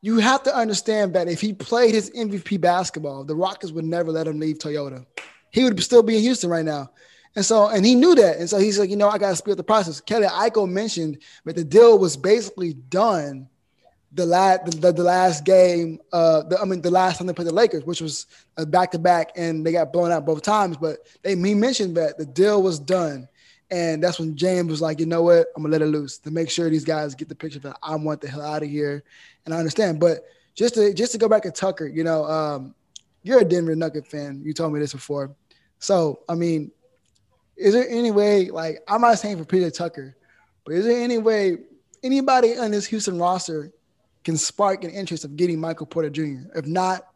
You 0.00 0.18
have 0.18 0.42
to 0.44 0.54
understand 0.54 1.14
that 1.14 1.28
if 1.28 1.40
he 1.40 1.52
played 1.52 1.94
his 1.94 2.10
MVP 2.10 2.60
basketball, 2.60 3.24
the 3.24 3.34
Rockets 3.34 3.72
would 3.72 3.84
never 3.84 4.12
let 4.12 4.28
him 4.28 4.38
leave 4.38 4.58
Toyota. 4.58 5.04
He 5.50 5.64
would 5.64 5.82
still 5.82 6.02
be 6.02 6.16
in 6.16 6.22
Houston 6.22 6.50
right 6.50 6.64
now. 6.64 6.90
And 7.34 7.44
so, 7.44 7.68
and 7.68 7.84
he 7.84 7.94
knew 7.94 8.14
that. 8.14 8.38
And 8.38 8.48
so 8.48 8.58
he's 8.58 8.78
like, 8.78 8.90
you 8.90 8.96
know, 8.96 9.08
I 9.08 9.18
got 9.18 9.30
to 9.30 9.36
speed 9.36 9.52
up 9.52 9.56
the 9.58 9.64
process. 9.64 10.00
Kelly 10.00 10.26
Iko 10.26 10.68
mentioned 10.68 11.18
that 11.44 11.56
the 11.56 11.64
deal 11.64 11.98
was 11.98 12.16
basically 12.16 12.74
done 12.74 13.48
the 14.12 14.24
last 14.26 14.80
the, 14.80 14.92
the, 14.92 15.02
last 15.02 15.44
game, 15.44 16.00
uh, 16.12 16.42
the, 16.42 16.58
I 16.58 16.64
mean, 16.64 16.80
the 16.80 16.90
last 16.90 17.18
time 17.18 17.26
they 17.26 17.32
played 17.32 17.48
the 17.48 17.54
Lakers, 17.54 17.84
which 17.84 18.00
was 18.00 18.26
a 18.56 18.64
back 18.64 18.90
to 18.92 18.98
back, 18.98 19.32
and 19.36 19.64
they 19.66 19.72
got 19.72 19.92
blown 19.92 20.10
out 20.10 20.24
both 20.24 20.42
times. 20.42 20.76
But 20.76 20.98
they 21.22 21.36
he 21.36 21.54
mentioned 21.54 21.96
that 21.96 22.16
the 22.16 22.24
deal 22.24 22.62
was 22.62 22.78
done, 22.78 23.28
and 23.70 24.02
that's 24.02 24.18
when 24.18 24.36
James 24.36 24.70
was 24.70 24.80
like, 24.80 24.98
you 25.00 25.06
know 25.06 25.22
what, 25.22 25.48
I'm 25.54 25.62
gonna 25.62 25.72
let 25.72 25.82
it 25.82 25.86
loose 25.86 26.18
to 26.18 26.30
make 26.30 26.50
sure 26.50 26.70
these 26.70 26.84
guys 26.84 27.14
get 27.14 27.28
the 27.28 27.34
picture 27.34 27.58
that 27.60 27.78
I 27.82 27.96
want 27.96 28.20
the 28.20 28.28
hell 28.28 28.42
out 28.42 28.62
of 28.62 28.68
here. 28.68 29.04
And 29.44 29.54
I 29.54 29.58
understand, 29.58 30.00
but 30.00 30.24
just 30.54 30.74
to 30.74 30.94
just 30.94 31.12
to 31.12 31.18
go 31.18 31.28
back 31.28 31.42
to 31.42 31.50
Tucker, 31.50 31.86
you 31.86 32.04
know, 32.04 32.24
um, 32.24 32.74
you're 33.22 33.40
a 33.40 33.44
Denver 33.44 33.76
Nugget 33.76 34.06
fan. 34.06 34.40
You 34.44 34.52
told 34.54 34.72
me 34.72 34.80
this 34.80 34.92
before. 34.92 35.34
So 35.78 36.20
I 36.28 36.34
mean, 36.34 36.70
is 37.56 37.74
there 37.74 37.88
any 37.88 38.10
way, 38.10 38.50
like 38.50 38.82
I'm 38.88 39.00
not 39.00 39.18
saying 39.18 39.36
for 39.38 39.44
Peter 39.44 39.70
Tucker, 39.70 40.16
but 40.64 40.74
is 40.74 40.86
there 40.86 41.02
any 41.02 41.18
way 41.18 41.58
anybody 42.02 42.56
on 42.56 42.70
this 42.70 42.86
Houston 42.86 43.18
roster 43.18 43.72
can 44.24 44.36
spark 44.36 44.84
an 44.84 44.90
interest 44.90 45.24
of 45.24 45.36
getting 45.36 45.60
Michael 45.60 45.86
Porter 45.86 46.10
Jr.? 46.10 46.48
If 46.54 46.66
not, 46.66 47.06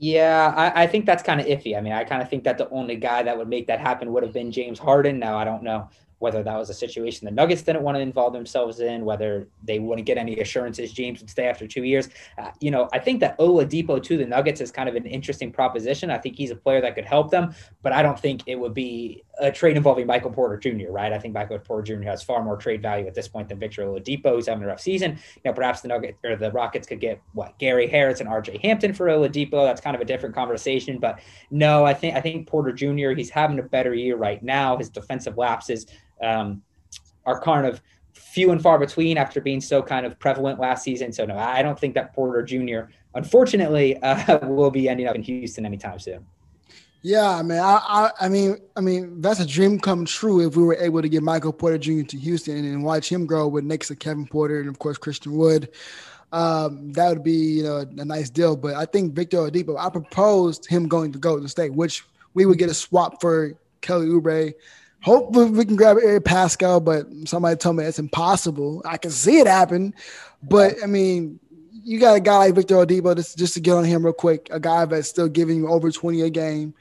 yeah, 0.00 0.54
I, 0.56 0.84
I 0.84 0.86
think 0.86 1.04
that's 1.04 1.22
kind 1.22 1.42
of 1.42 1.46
iffy. 1.46 1.76
I 1.76 1.80
mean, 1.82 1.92
I 1.92 2.04
kind 2.04 2.22
of 2.22 2.30
think 2.30 2.44
that 2.44 2.56
the 2.56 2.70
only 2.70 2.96
guy 2.96 3.22
that 3.22 3.36
would 3.36 3.48
make 3.48 3.66
that 3.66 3.80
happen 3.80 4.10
would 4.12 4.22
have 4.22 4.32
been 4.32 4.50
James 4.50 4.78
Harden. 4.78 5.18
Now, 5.18 5.36
I 5.36 5.44
don't 5.44 5.62
know 5.62 5.90
whether 6.20 6.42
that 6.42 6.56
was 6.56 6.70
a 6.70 6.74
situation 6.74 7.26
the 7.26 7.30
Nuggets 7.30 7.62
didn't 7.62 7.82
want 7.82 7.96
to 7.96 8.00
involve 8.00 8.32
themselves 8.32 8.80
in, 8.80 9.04
whether 9.04 9.48
they 9.62 9.78
wouldn't 9.78 10.06
get 10.06 10.16
any 10.16 10.38
assurances 10.40 10.92
James 10.92 11.20
would 11.20 11.28
stay 11.28 11.46
after 11.46 11.66
two 11.66 11.84
years. 11.84 12.08
Uh, 12.38 12.50
you 12.60 12.70
know, 12.70 12.88
I 12.94 12.98
think 12.98 13.20
that 13.20 13.38
Oladipo 13.38 14.02
to 14.02 14.16
the 14.16 14.24
Nuggets 14.24 14.62
is 14.62 14.70
kind 14.70 14.88
of 14.88 14.96
an 14.96 15.04
interesting 15.04 15.52
proposition. 15.52 16.10
I 16.10 16.16
think 16.16 16.34
he's 16.36 16.50
a 16.50 16.56
player 16.56 16.80
that 16.80 16.94
could 16.94 17.06
help 17.06 17.30
them, 17.30 17.54
but 17.82 17.92
I 17.92 18.00
don't 18.02 18.18
think 18.18 18.42
it 18.46 18.58
would 18.58 18.74
be 18.74 19.22
a 19.40 19.50
trade 19.50 19.76
involving 19.76 20.06
Michael 20.06 20.30
Porter 20.30 20.56
Jr., 20.56 20.90
right? 20.90 21.12
I 21.12 21.18
think 21.18 21.34
Michael 21.34 21.58
Porter 21.58 21.96
Jr. 21.96 22.02
has 22.04 22.22
far 22.22 22.42
more 22.42 22.56
trade 22.56 22.82
value 22.82 23.06
at 23.06 23.14
this 23.14 23.26
point 23.26 23.48
than 23.48 23.58
Victor 23.58 23.82
Oladipo, 23.84 24.30
who's 24.30 24.46
having 24.46 24.62
a 24.62 24.66
rough 24.66 24.80
season. 24.80 25.12
You 25.12 25.42
know, 25.46 25.52
perhaps 25.52 25.80
the 25.80 25.88
Nuggets 25.88 26.18
or 26.24 26.36
the 26.36 26.52
Rockets 26.52 26.86
could 26.86 27.00
get 27.00 27.20
what 27.32 27.58
Gary 27.58 27.88
Harris 27.88 28.20
and 28.20 28.28
RJ 28.28 28.60
Hampton 28.60 28.92
for 28.92 29.06
Oladipo. 29.06 29.64
That's 29.64 29.80
kind 29.80 29.96
of 29.96 30.02
a 30.02 30.04
different 30.04 30.34
conversation. 30.34 30.98
But 30.98 31.20
no, 31.50 31.84
I 31.84 31.94
think 31.94 32.16
I 32.16 32.20
think 32.20 32.46
Porter 32.46 32.72
Jr. 32.72 33.10
He's 33.10 33.30
having 33.30 33.58
a 33.58 33.62
better 33.62 33.94
year 33.94 34.16
right 34.16 34.42
now. 34.42 34.76
His 34.76 34.90
defensive 34.90 35.38
lapses 35.38 35.86
um, 36.22 36.62
are 37.24 37.40
kind 37.40 37.66
of 37.66 37.80
few 38.12 38.52
and 38.52 38.62
far 38.62 38.78
between 38.78 39.16
after 39.16 39.40
being 39.40 39.60
so 39.60 39.82
kind 39.82 40.04
of 40.04 40.18
prevalent 40.18 40.60
last 40.60 40.84
season. 40.84 41.12
So 41.12 41.24
no, 41.24 41.36
I 41.36 41.62
don't 41.62 41.78
think 41.78 41.94
that 41.94 42.14
Porter 42.14 42.42
Jr. 42.42 42.92
unfortunately 43.14 43.96
uh, 44.02 44.38
will 44.46 44.70
be 44.70 44.88
ending 44.88 45.06
up 45.06 45.14
in 45.14 45.22
Houston 45.22 45.64
anytime 45.64 45.98
soon. 45.98 46.26
Yeah, 47.02 47.40
man. 47.42 47.60
I, 47.60 47.80
I, 47.82 48.10
I 48.26 48.28
mean, 48.28 48.58
I 48.76 48.80
mean, 48.80 49.22
that's 49.22 49.40
a 49.40 49.46
dream 49.46 49.80
come 49.80 50.04
true 50.04 50.46
if 50.46 50.54
we 50.56 50.62
were 50.62 50.76
able 50.76 51.00
to 51.00 51.08
get 51.08 51.22
Michael 51.22 51.52
Porter 51.52 51.78
Jr. 51.78 52.02
to 52.02 52.18
Houston 52.18 52.58
and 52.58 52.84
watch 52.84 53.10
him 53.10 53.24
grow 53.26 53.48
with 53.48 53.64
next 53.64 53.88
to 53.88 53.96
Kevin 53.96 54.26
Porter 54.26 54.60
and 54.60 54.68
of 54.68 54.78
course 54.78 54.98
Christian 54.98 55.32
Wood. 55.32 55.70
um, 56.32 56.92
that 56.92 57.08
would 57.08 57.24
be 57.24 57.32
you 57.32 57.62
know 57.62 57.78
a 57.78 58.04
nice 58.04 58.30
deal. 58.30 58.56
But 58.56 58.74
I 58.74 58.84
think 58.84 59.14
Victor 59.14 59.38
Oladipo, 59.38 59.78
I 59.78 59.88
proposed 59.90 60.66
him 60.66 60.88
going 60.88 61.12
to 61.12 61.18
Golden 61.18 61.48
State, 61.48 61.72
which 61.72 62.04
we 62.34 62.46
would 62.46 62.58
get 62.58 62.70
a 62.70 62.74
swap 62.74 63.20
for 63.20 63.54
Kelly 63.80 64.06
Oubre. 64.06 64.52
Hopefully 65.02 65.50
we 65.50 65.64
can 65.64 65.76
grab 65.76 65.96
Eric 66.02 66.24
Paschall, 66.24 66.84
but 66.84 67.06
somebody 67.26 67.56
told 67.56 67.76
me 67.76 67.84
it's 67.84 67.98
impossible. 67.98 68.82
I 68.84 68.98
can 68.98 69.10
see 69.10 69.38
it 69.38 69.46
happen, 69.46 69.94
but 70.42 70.74
I 70.82 70.86
mean, 70.86 71.40
you 71.84 71.98
got 71.98 72.16
a 72.16 72.20
guy 72.20 72.38
like 72.38 72.54
Victor 72.54 72.76
Oladipo 72.76 73.16
just, 73.16 73.38
just 73.38 73.54
to 73.54 73.60
get 73.60 73.74
on 73.74 73.84
him 73.84 74.04
real 74.04 74.12
quick, 74.12 74.48
a 74.50 74.60
guy 74.60 74.84
that's 74.84 75.08
still 75.08 75.28
giving 75.28 75.58
you 75.58 75.68
over 75.68 75.90
20 75.90 76.22
a 76.22 76.30
game. 76.30 76.74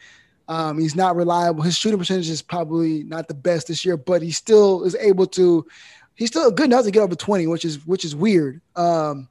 Um, 0.48 0.80
he's 0.80 0.96
not 0.96 1.16
reliable. 1.16 1.64
His 1.64 1.78
shooting 1.78 2.00
percentage 2.00 2.30
is 2.30 2.42
probably 2.42 3.04
not 3.04 3.28
the 3.28 3.36
best 3.36 3.68
this 3.68 3.86
year, 3.86 3.98
but 3.98 4.22
he 4.22 4.32
still 4.32 4.84
is 4.84 4.96
able 4.96 5.28
to. 5.28 5.66
He's 6.16 6.30
still 6.30 6.52
good 6.52 6.66
enough 6.66 6.86
to 6.86 6.92
get 6.92 7.02
over 7.02 7.16
20, 7.16 7.48
which 7.48 7.64
is 7.66 7.86
which 7.86 8.04
is 8.04 8.16
weird. 8.16 8.60
Um, 8.76 9.30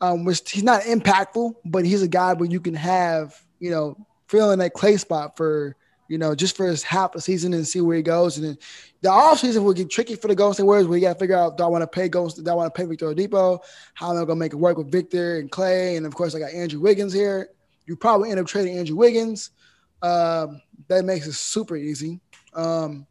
um, 0.00 0.24
which 0.24 0.50
he's 0.50 0.62
not 0.62 0.82
impactful, 0.82 1.54
but 1.64 1.84
he's 1.84 2.02
a 2.02 2.08
guy 2.08 2.32
where 2.34 2.48
you 2.48 2.60
can 2.60 2.74
have, 2.74 3.34
you 3.60 3.70
know, 3.70 3.96
filling 4.28 4.58
that 4.58 4.74
Klay 4.74 4.98
spot 4.98 5.36
for, 5.36 5.76
you 6.08 6.18
know, 6.18 6.34
just 6.34 6.56
for 6.56 6.66
his 6.66 6.82
half 6.82 7.14
a 7.14 7.20
season 7.20 7.54
and 7.54 7.66
see 7.66 7.80
where 7.80 7.96
he 7.96 8.02
goes. 8.02 8.36
And 8.36 8.46
then 8.46 8.58
the 9.00 9.08
offseason 9.08 9.64
will 9.64 9.72
get 9.72 9.90
tricky 9.90 10.16
for 10.16 10.28
the 10.28 10.34
Golden 10.34 10.54
State 10.54 10.64
Warriors 10.64 10.86
where 10.86 10.98
you 10.98 11.04
got 11.04 11.14
to 11.14 11.18
figure 11.18 11.36
out 11.36 11.56
do 11.56 11.64
I 11.64 11.66
want 11.66 11.82
to 11.82 11.86
pay 11.86 12.08
Golden 12.08 12.44
do 12.44 12.50
I 12.50 12.54
want 12.54 12.72
to 12.72 12.78
pay 12.78 12.86
Victor 12.86 13.12
Oladipo? 13.12 13.60
How 13.94 14.10
am 14.10 14.16
I 14.16 14.24
going 14.24 14.28
to 14.28 14.36
make 14.36 14.52
it 14.52 14.56
work 14.56 14.78
with 14.78 14.90
Victor 14.90 15.38
and 15.38 15.50
Klay? 15.50 15.96
And 15.96 16.06
of 16.06 16.14
course, 16.14 16.34
I 16.34 16.38
got 16.38 16.52
Andrew 16.52 16.80
Wiggins 16.80 17.12
here. 17.12 17.50
You 17.86 17.96
probably 17.96 18.30
end 18.30 18.40
up 18.40 18.46
trading 18.46 18.78
Andrew 18.78 18.96
Wiggins. 18.96 19.50
Um, 20.02 20.60
that 20.88 21.04
makes 21.04 21.26
it 21.26 21.34
super 21.34 21.76
easy. 21.76 22.20
Um, 22.54 23.06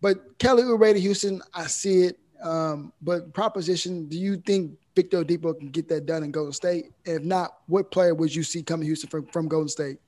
but 0.00 0.38
Kelly 0.38 0.62
Oubre 0.62 0.92
to 0.92 1.00
Houston, 1.00 1.42
I 1.54 1.66
see 1.66 2.02
it. 2.02 2.18
Um, 2.42 2.92
but 3.02 3.34
proposition, 3.34 4.06
do 4.08 4.18
you 4.18 4.38
think 4.38 4.72
Victor 4.96 5.22
Oladipo 5.22 5.58
can 5.58 5.68
get 5.68 5.88
that 5.88 6.06
done 6.06 6.22
in 6.22 6.30
Golden 6.30 6.52
State? 6.52 6.92
And 7.06 7.16
If 7.16 7.22
not, 7.22 7.58
what 7.66 7.90
player 7.90 8.14
would 8.14 8.34
you 8.34 8.42
see 8.42 8.62
coming 8.62 8.86
Houston 8.86 9.10
from, 9.10 9.26
from 9.26 9.48
Golden 9.48 9.68
State? 9.68 9.98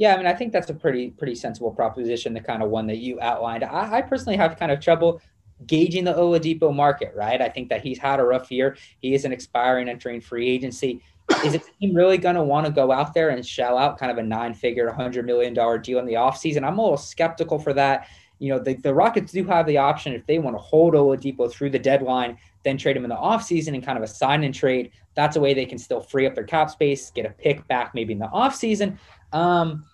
Yeah, 0.00 0.14
I 0.14 0.16
mean, 0.16 0.26
I 0.26 0.32
think 0.32 0.54
that's 0.54 0.70
a 0.70 0.74
pretty 0.74 1.10
pretty 1.10 1.34
sensible 1.34 1.72
proposition, 1.72 2.32
the 2.32 2.40
kind 2.40 2.62
of 2.62 2.70
one 2.70 2.86
that 2.86 2.96
you 2.96 3.20
outlined. 3.20 3.62
I, 3.62 3.98
I 3.98 4.00
personally 4.00 4.38
have 4.38 4.58
kind 4.58 4.72
of 4.72 4.80
trouble 4.80 5.20
gauging 5.66 6.04
the 6.04 6.14
Oladipo 6.14 6.74
market, 6.74 7.12
right? 7.14 7.38
I 7.42 7.50
think 7.50 7.68
that 7.68 7.82
he's 7.82 7.98
had 7.98 8.18
a 8.18 8.24
rough 8.24 8.50
year. 8.50 8.78
He 9.00 9.12
is 9.12 9.26
an 9.26 9.32
expiring, 9.32 9.90
entering 9.90 10.22
free 10.22 10.48
agency. 10.48 11.02
Is 11.44 11.54
a 11.54 11.58
team 11.58 11.94
really 11.94 12.16
going 12.16 12.34
to 12.36 12.42
want 12.42 12.64
to 12.64 12.72
go 12.72 12.90
out 12.90 13.12
there 13.12 13.28
and 13.28 13.46
shell 13.46 13.76
out 13.76 13.98
kind 13.98 14.10
of 14.10 14.16
a 14.16 14.22
nine-figure, 14.22 14.90
$100 14.90 15.26
million 15.26 15.52
deal 15.52 15.98
in 15.98 16.06
the 16.06 16.14
offseason? 16.14 16.64
I'm 16.64 16.78
a 16.78 16.82
little 16.82 16.96
skeptical 16.96 17.58
for 17.58 17.74
that. 17.74 18.08
You 18.38 18.54
know, 18.54 18.58
the, 18.58 18.76
the 18.76 18.94
Rockets 18.94 19.32
do 19.32 19.44
have 19.44 19.66
the 19.66 19.76
option 19.76 20.14
if 20.14 20.24
they 20.24 20.38
want 20.38 20.56
to 20.56 20.62
hold 20.62 20.94
Oladipo 20.94 21.52
through 21.52 21.70
the 21.70 21.78
deadline, 21.78 22.38
then 22.64 22.78
trade 22.78 22.96
him 22.96 23.04
in 23.04 23.10
the 23.10 23.16
offseason 23.16 23.74
and 23.74 23.84
kind 23.84 23.98
of 23.98 24.02
a 24.02 24.08
sign 24.08 24.44
and 24.44 24.54
trade. 24.54 24.92
That's 25.14 25.36
a 25.36 25.40
way 25.40 25.52
they 25.52 25.66
can 25.66 25.76
still 25.76 26.00
free 26.00 26.26
up 26.26 26.34
their 26.34 26.44
cap 26.44 26.70
space, 26.70 27.10
get 27.10 27.26
a 27.26 27.30
pick 27.30 27.68
back 27.68 27.94
maybe 27.94 28.14
in 28.14 28.18
the 28.18 28.28
offseason. 28.28 28.96
Um, 29.32 29.84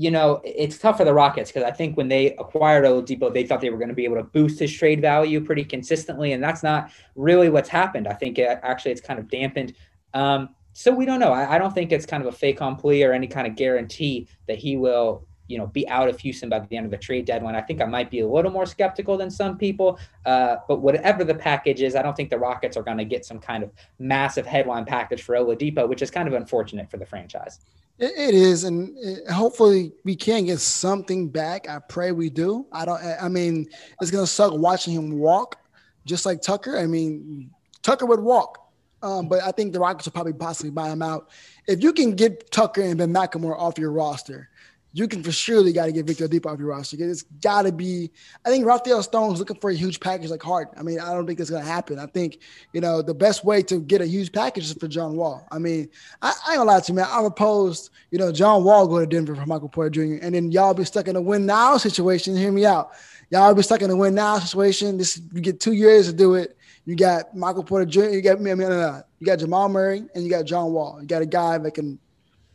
you 0.00 0.10
know, 0.10 0.40
it's 0.46 0.78
tough 0.78 0.96
for 0.96 1.04
the 1.04 1.12
Rockets 1.12 1.52
because 1.52 1.68
I 1.68 1.72
think 1.72 1.94
when 1.94 2.08
they 2.08 2.34
acquired 2.36 2.86
Oladipo, 2.86 3.30
they 3.30 3.44
thought 3.44 3.60
they 3.60 3.68
were 3.68 3.76
going 3.76 3.90
to 3.90 3.94
be 3.94 4.06
able 4.06 4.16
to 4.16 4.22
boost 4.22 4.58
his 4.58 4.72
trade 4.72 5.02
value 5.02 5.44
pretty 5.44 5.62
consistently, 5.62 6.32
and 6.32 6.42
that's 6.42 6.62
not 6.62 6.90
really 7.16 7.50
what's 7.50 7.68
happened. 7.68 8.08
I 8.08 8.14
think 8.14 8.38
it, 8.38 8.58
actually 8.62 8.92
it's 8.92 9.02
kind 9.02 9.18
of 9.18 9.28
dampened. 9.28 9.74
Um, 10.14 10.54
so 10.72 10.90
we 10.90 11.04
don't 11.04 11.20
know. 11.20 11.34
I, 11.34 11.56
I, 11.56 11.58
don't 11.58 11.74
think 11.74 11.92
it's 11.92 12.06
kind 12.06 12.22
of 12.22 12.32
a 12.32 12.34
fait 12.34 12.52
accompli 12.52 13.02
or 13.02 13.12
any 13.12 13.26
kind 13.26 13.46
of 13.46 13.56
guarantee 13.56 14.26
that 14.48 14.56
he 14.56 14.78
will, 14.78 15.26
you 15.50 15.58
know, 15.58 15.66
be 15.66 15.86
out 15.88 16.08
of 16.08 16.18
Houston 16.20 16.48
by 16.48 16.60
the 16.60 16.76
end 16.76 16.86
of 16.86 16.92
the 16.92 16.96
trade 16.96 17.24
deadline. 17.24 17.56
I 17.56 17.60
think 17.60 17.80
I 17.80 17.84
might 17.84 18.10
be 18.10 18.20
a 18.20 18.28
little 18.28 18.52
more 18.52 18.66
skeptical 18.66 19.16
than 19.16 19.30
some 19.30 19.58
people. 19.58 19.98
Uh, 20.24 20.56
but 20.68 20.80
whatever 20.80 21.24
the 21.24 21.34
package 21.34 21.82
is, 21.82 21.96
I 21.96 22.02
don't 22.02 22.16
think 22.16 22.30
the 22.30 22.38
Rockets 22.38 22.76
are 22.76 22.82
going 22.82 22.98
to 22.98 23.04
get 23.04 23.24
some 23.24 23.40
kind 23.40 23.64
of 23.64 23.70
massive 23.98 24.46
headline 24.46 24.84
package 24.84 25.22
for 25.22 25.34
Oladipo, 25.34 25.88
which 25.88 26.02
is 26.02 26.10
kind 26.10 26.28
of 26.28 26.34
unfortunate 26.34 26.90
for 26.90 26.96
the 26.98 27.06
franchise. 27.06 27.60
It 27.98 28.34
is, 28.34 28.64
and 28.64 28.96
hopefully 29.28 29.92
we 30.04 30.16
can 30.16 30.46
get 30.46 30.60
something 30.60 31.28
back. 31.28 31.68
I 31.68 31.80
pray 31.80 32.12
we 32.12 32.30
do. 32.30 32.66
I 32.72 32.86
don't. 32.86 32.98
I 32.98 33.28
mean, 33.28 33.68
it's 34.00 34.10
gonna 34.10 34.26
suck 34.26 34.54
watching 34.54 34.94
him 34.94 35.18
walk, 35.18 35.58
just 36.06 36.24
like 36.24 36.40
Tucker. 36.40 36.78
I 36.78 36.86
mean, 36.86 37.50
Tucker 37.82 38.06
would 38.06 38.20
walk, 38.20 38.72
um, 39.02 39.28
but 39.28 39.42
I 39.42 39.50
think 39.52 39.74
the 39.74 39.80
Rockets 39.80 40.06
will 40.06 40.12
probably 40.12 40.32
possibly 40.32 40.70
buy 40.70 40.88
him 40.88 41.02
out. 41.02 41.28
If 41.66 41.82
you 41.82 41.92
can 41.92 42.12
get 42.12 42.50
Tucker 42.50 42.80
and 42.80 42.96
Ben 42.96 43.12
McLemore 43.12 43.58
off 43.58 43.78
your 43.78 43.92
roster, 43.92 44.48
you 44.92 45.06
can 45.06 45.22
for 45.22 45.30
surely 45.30 45.72
got 45.72 45.86
to 45.86 45.92
get 45.92 46.06
Victor 46.06 46.26
Deep 46.26 46.46
off 46.46 46.58
your 46.58 46.68
roster. 46.68 46.96
It's 46.98 47.22
got 47.22 47.62
to 47.62 47.72
be. 47.72 48.10
I 48.44 48.50
think 48.50 48.66
Rafael 48.66 49.02
Stone's 49.02 49.38
looking 49.38 49.58
for 49.58 49.70
a 49.70 49.74
huge 49.74 50.00
package 50.00 50.30
like 50.30 50.42
Harden. 50.42 50.74
I 50.76 50.82
mean, 50.82 50.98
I 50.98 51.12
don't 51.12 51.26
think 51.26 51.38
it's 51.38 51.50
going 51.50 51.62
to 51.62 51.68
happen. 51.68 51.98
I 51.98 52.06
think 52.06 52.38
you 52.72 52.80
know 52.80 53.00
the 53.00 53.14
best 53.14 53.44
way 53.44 53.62
to 53.64 53.80
get 53.80 54.00
a 54.00 54.06
huge 54.06 54.32
package 54.32 54.64
is 54.64 54.72
for 54.74 54.88
John 54.88 55.16
Wall. 55.16 55.46
I 55.52 55.58
mean, 55.58 55.88
I, 56.22 56.32
I 56.46 56.52
ain't 56.52 56.58
gonna 56.58 56.70
lie 56.70 56.80
to 56.80 56.92
you, 56.92 56.96
man. 56.96 57.06
I 57.08 57.20
proposed, 57.20 57.90
you 58.10 58.18
know, 58.18 58.32
John 58.32 58.64
Wall 58.64 58.88
go 58.88 58.98
to 58.98 59.06
Denver 59.06 59.36
for 59.36 59.46
Michael 59.46 59.68
Porter 59.68 59.90
Jr. 59.90 60.24
and 60.24 60.34
then 60.34 60.50
y'all 60.50 60.74
be 60.74 60.84
stuck 60.84 61.06
in 61.06 61.16
a 61.16 61.20
win 61.20 61.46
now 61.46 61.76
situation. 61.76 62.36
Hear 62.36 62.52
me 62.52 62.66
out. 62.66 62.92
Y'all 63.30 63.54
be 63.54 63.62
stuck 63.62 63.82
in 63.82 63.90
a 63.90 63.96
win 63.96 64.14
now 64.14 64.38
situation. 64.38 64.98
This 64.98 65.20
you 65.32 65.40
get 65.40 65.60
two 65.60 65.72
years 65.72 66.06
to 66.06 66.12
do 66.12 66.34
it. 66.34 66.56
You 66.84 66.96
got 66.96 67.36
Michael 67.36 67.62
Porter 67.62 67.86
Jr. 67.86 68.08
You 68.08 68.22
got 68.22 68.40
me. 68.40 68.50
I 68.50 68.54
mean, 68.54 68.68
no, 68.68 68.74
no, 68.74 68.92
no. 68.92 69.02
You 69.20 69.26
got 69.26 69.38
Jamal 69.38 69.68
Murray 69.68 70.02
and 70.14 70.24
you 70.24 70.30
got 70.30 70.46
John 70.46 70.72
Wall. 70.72 70.98
You 71.00 71.06
got 71.06 71.22
a 71.22 71.26
guy 71.26 71.58
that 71.58 71.70
can 71.72 72.00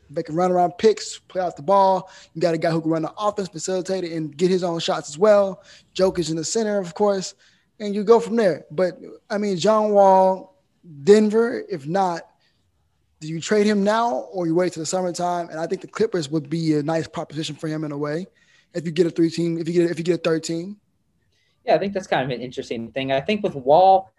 they 0.09 0.23
can 0.23 0.35
run 0.35 0.51
around 0.51 0.73
picks, 0.77 1.19
play 1.19 1.41
off 1.41 1.55
the 1.55 1.61
ball. 1.61 2.09
You 2.33 2.41
got 2.41 2.53
a 2.53 2.57
guy 2.57 2.71
who 2.71 2.81
can 2.81 2.91
run 2.91 3.01
the 3.01 3.13
offense, 3.17 3.47
facilitate 3.47 4.03
it, 4.03 4.11
and 4.11 4.35
get 4.35 4.49
his 4.49 4.63
own 4.63 4.79
shots 4.79 5.09
as 5.09 5.17
well. 5.17 5.63
Jokic 5.95 6.29
in 6.29 6.35
the 6.35 6.43
center, 6.43 6.79
of 6.79 6.93
course, 6.93 7.35
and 7.79 7.93
you 7.93 8.03
go 8.03 8.19
from 8.19 8.35
there. 8.35 8.65
But 8.71 8.99
I 9.29 9.37
mean, 9.37 9.57
John 9.57 9.91
Wall, 9.91 10.61
Denver. 11.03 11.63
If 11.69 11.87
not, 11.87 12.21
do 13.19 13.27
you 13.27 13.39
trade 13.39 13.65
him 13.65 13.83
now 13.83 14.27
or 14.31 14.45
you 14.45 14.55
wait 14.55 14.73
till 14.73 14.81
the 14.81 14.87
summertime? 14.87 15.49
And 15.49 15.59
I 15.59 15.67
think 15.67 15.81
the 15.81 15.87
Clippers 15.87 16.29
would 16.29 16.49
be 16.49 16.75
a 16.75 16.83
nice 16.83 17.07
proposition 17.07 17.55
for 17.55 17.67
him 17.67 17.83
in 17.83 17.91
a 17.91 17.97
way. 17.97 18.27
If 18.73 18.85
you 18.85 18.91
get 18.91 19.07
a 19.07 19.09
three 19.09 19.29
team, 19.29 19.57
if 19.57 19.67
you 19.67 19.73
get 19.73 19.89
if 19.89 19.97
you 19.97 20.03
get 20.03 20.15
a 20.15 20.23
third 20.23 20.43
team. 20.43 20.77
Yeah, 21.65 21.75
I 21.75 21.79
think 21.79 21.93
that's 21.93 22.07
kind 22.07 22.23
of 22.23 22.37
an 22.37 22.43
interesting 22.43 22.91
thing. 22.91 23.11
I 23.11 23.21
think 23.21 23.41
with 23.41 23.55
Wall, 23.55 24.11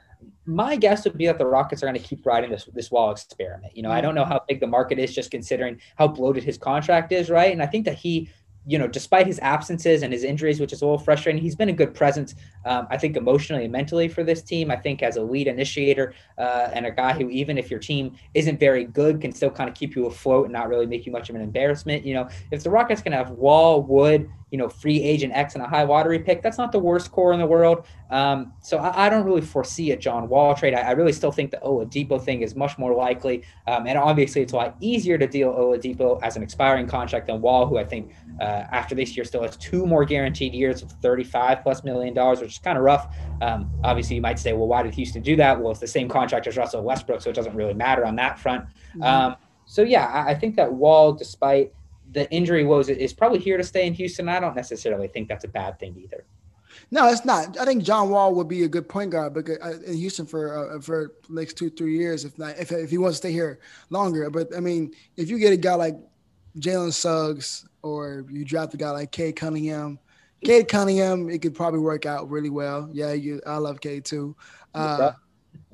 my 0.44 0.76
guess 0.76 1.04
would 1.04 1.16
be 1.16 1.26
that 1.26 1.38
the 1.38 1.46
Rockets 1.46 1.82
are 1.82 1.86
going 1.86 2.00
to 2.00 2.06
keep 2.06 2.24
riding 2.24 2.50
this 2.50 2.68
this 2.72 2.90
wall 2.90 3.10
experiment. 3.10 3.76
You 3.76 3.82
know, 3.82 3.90
I 3.90 4.00
don't 4.00 4.14
know 4.14 4.24
how 4.24 4.40
big 4.48 4.60
the 4.60 4.66
market 4.66 4.98
is, 4.98 5.14
just 5.14 5.30
considering 5.30 5.80
how 5.96 6.08
bloated 6.08 6.44
his 6.44 6.58
contract 6.58 7.12
is, 7.12 7.30
right? 7.30 7.52
And 7.52 7.62
I 7.62 7.66
think 7.66 7.84
that 7.84 7.94
he 7.94 8.30
you 8.68 8.78
know, 8.78 8.88
despite 8.88 9.28
his 9.28 9.38
absences 9.38 10.02
and 10.02 10.12
his 10.12 10.24
injuries, 10.24 10.58
which 10.58 10.72
is 10.72 10.82
a 10.82 10.84
little 10.84 10.98
frustrating, 10.98 11.40
he's 11.40 11.54
been 11.54 11.68
a 11.68 11.72
good 11.72 11.94
presence, 11.94 12.34
um, 12.64 12.88
I 12.90 12.98
think, 12.98 13.16
emotionally 13.16 13.62
and 13.62 13.72
mentally 13.72 14.08
for 14.08 14.24
this 14.24 14.42
team. 14.42 14.72
I 14.72 14.76
think 14.76 15.04
as 15.04 15.16
a 15.16 15.22
lead 15.22 15.46
initiator 15.46 16.14
uh, 16.36 16.70
and 16.72 16.84
a 16.84 16.90
guy 16.90 17.12
who, 17.12 17.30
even 17.30 17.58
if 17.58 17.70
your 17.70 17.78
team 17.78 18.16
isn't 18.34 18.58
very 18.58 18.84
good, 18.84 19.20
can 19.20 19.30
still 19.30 19.50
kind 19.50 19.70
of 19.70 19.76
keep 19.76 19.94
you 19.94 20.06
afloat 20.06 20.46
and 20.46 20.52
not 20.52 20.68
really 20.68 20.86
make 20.86 21.06
you 21.06 21.12
much 21.12 21.30
of 21.30 21.36
an 21.36 21.42
embarrassment. 21.42 22.04
You 22.04 22.14
know, 22.14 22.28
if 22.50 22.64
the 22.64 22.70
Rockets 22.70 23.00
can 23.00 23.12
have 23.12 23.30
Wall, 23.30 23.82
Wood, 23.84 24.28
you 24.50 24.58
know, 24.58 24.68
free 24.68 25.02
agent 25.02 25.32
X 25.34 25.54
and 25.54 25.64
a 25.64 25.66
high 25.66 25.82
lottery 25.82 26.20
pick, 26.20 26.40
that's 26.40 26.56
not 26.56 26.70
the 26.70 26.78
worst 26.78 27.10
core 27.10 27.32
in 27.32 27.40
the 27.40 27.46
world. 27.46 27.84
Um, 28.10 28.52
so 28.62 28.78
I, 28.78 29.06
I, 29.06 29.08
don't 29.08 29.24
really 29.24 29.40
foresee 29.40 29.90
a 29.90 29.96
John 29.96 30.28
Wall 30.28 30.54
trade. 30.54 30.72
I, 30.72 30.82
I 30.82 30.90
really 30.92 31.12
still 31.12 31.32
think 31.32 31.50
the 31.50 31.56
Oladipo 31.58 32.22
thing 32.22 32.42
is 32.42 32.54
much 32.54 32.78
more 32.78 32.94
likely. 32.94 33.42
Um, 33.66 33.88
and 33.88 33.98
obviously, 33.98 34.42
it's 34.42 34.52
a 34.52 34.56
lot 34.56 34.76
easier 34.80 35.18
to 35.18 35.26
deal 35.26 35.52
Oladipo 35.52 36.22
as 36.22 36.36
an 36.36 36.44
expiring 36.44 36.86
contract 36.86 37.26
than 37.26 37.40
Wall, 37.40 37.66
who 37.66 37.76
I 37.76 37.84
think 37.84 38.12
uh, 38.40 38.44
after 38.70 38.94
this 38.94 39.16
year 39.16 39.24
still 39.24 39.42
has 39.42 39.56
two 39.56 39.84
more 39.84 40.04
guaranteed 40.04 40.54
years 40.54 40.80
of 40.80 40.92
35 40.92 41.62
plus 41.62 41.82
million 41.82 42.14
dollars, 42.14 42.40
which 42.40 42.52
is 42.52 42.58
kind 42.58 42.78
of 42.78 42.84
rough. 42.84 43.16
Um, 43.42 43.68
obviously, 43.82 44.14
you 44.14 44.22
might 44.22 44.38
say, 44.38 44.52
well, 44.52 44.68
why 44.68 44.84
did 44.84 44.94
Houston 44.94 45.22
do 45.22 45.34
that? 45.36 45.60
Well, 45.60 45.72
it's 45.72 45.80
the 45.80 45.88
same 45.88 46.08
contract 46.08 46.46
as 46.46 46.56
Russell 46.56 46.84
Westbrook, 46.84 47.20
so 47.20 47.30
it 47.30 47.36
doesn't 47.36 47.56
really 47.56 47.74
matter 47.74 48.06
on 48.06 48.14
that 48.16 48.38
front. 48.38 48.64
Mm-hmm. 48.64 49.02
Um, 49.02 49.36
so 49.64 49.82
yeah, 49.82 50.06
I, 50.06 50.30
I, 50.30 50.34
think 50.34 50.54
that 50.56 50.72
Wall, 50.72 51.12
despite 51.12 51.72
the 52.16 52.28
injury 52.32 52.64
woes, 52.64 52.88
is 52.88 53.12
probably 53.12 53.38
here 53.38 53.58
to 53.58 53.62
stay 53.62 53.86
in 53.86 53.92
Houston. 53.92 54.26
I 54.26 54.40
don't 54.40 54.56
necessarily 54.56 55.06
think 55.06 55.28
that's 55.28 55.44
a 55.44 55.48
bad 55.48 55.78
thing 55.78 55.94
either. 56.02 56.24
No, 56.90 57.08
it's 57.08 57.26
not. 57.26 57.58
I 57.58 57.66
think 57.66 57.84
John 57.84 58.08
Wall 58.08 58.34
would 58.34 58.48
be 58.48 58.64
a 58.64 58.68
good 58.68 58.88
point 58.88 59.10
guard, 59.10 59.34
but 59.34 59.46
uh, 59.50 59.78
in 59.86 59.98
Houston 59.98 60.24
for 60.24 60.76
uh, 60.76 60.80
for 60.80 61.12
next 61.28 61.58
two 61.58 61.68
three 61.68 61.98
years, 61.98 62.24
if 62.24 62.38
not 62.38 62.58
if 62.58 62.72
if 62.72 62.90
he 62.90 62.96
wants 62.96 63.18
to 63.18 63.28
stay 63.28 63.32
here 63.32 63.60
longer. 63.90 64.30
But 64.30 64.48
I 64.56 64.60
mean, 64.60 64.94
if 65.18 65.28
you 65.28 65.38
get 65.38 65.52
a 65.52 65.58
guy 65.58 65.74
like 65.74 65.96
Jalen 66.58 66.94
Suggs 66.94 67.68
or 67.82 68.24
you 68.30 68.46
draft 68.46 68.72
a 68.72 68.78
guy 68.78 68.90
like 68.90 69.12
Cade 69.12 69.36
Cunningham. 69.36 69.98
Cade 70.42 70.68
Cunningham, 70.68 71.28
it 71.28 71.42
could 71.42 71.54
probably 71.54 71.80
work 71.80 72.06
out 72.06 72.30
really 72.30 72.50
well. 72.50 72.88
Yeah, 72.92 73.12
you, 73.12 73.40
I 73.46 73.56
love 73.56 73.80
Cade 73.80 74.04
too. 74.04 74.36
Uh, 74.74 75.12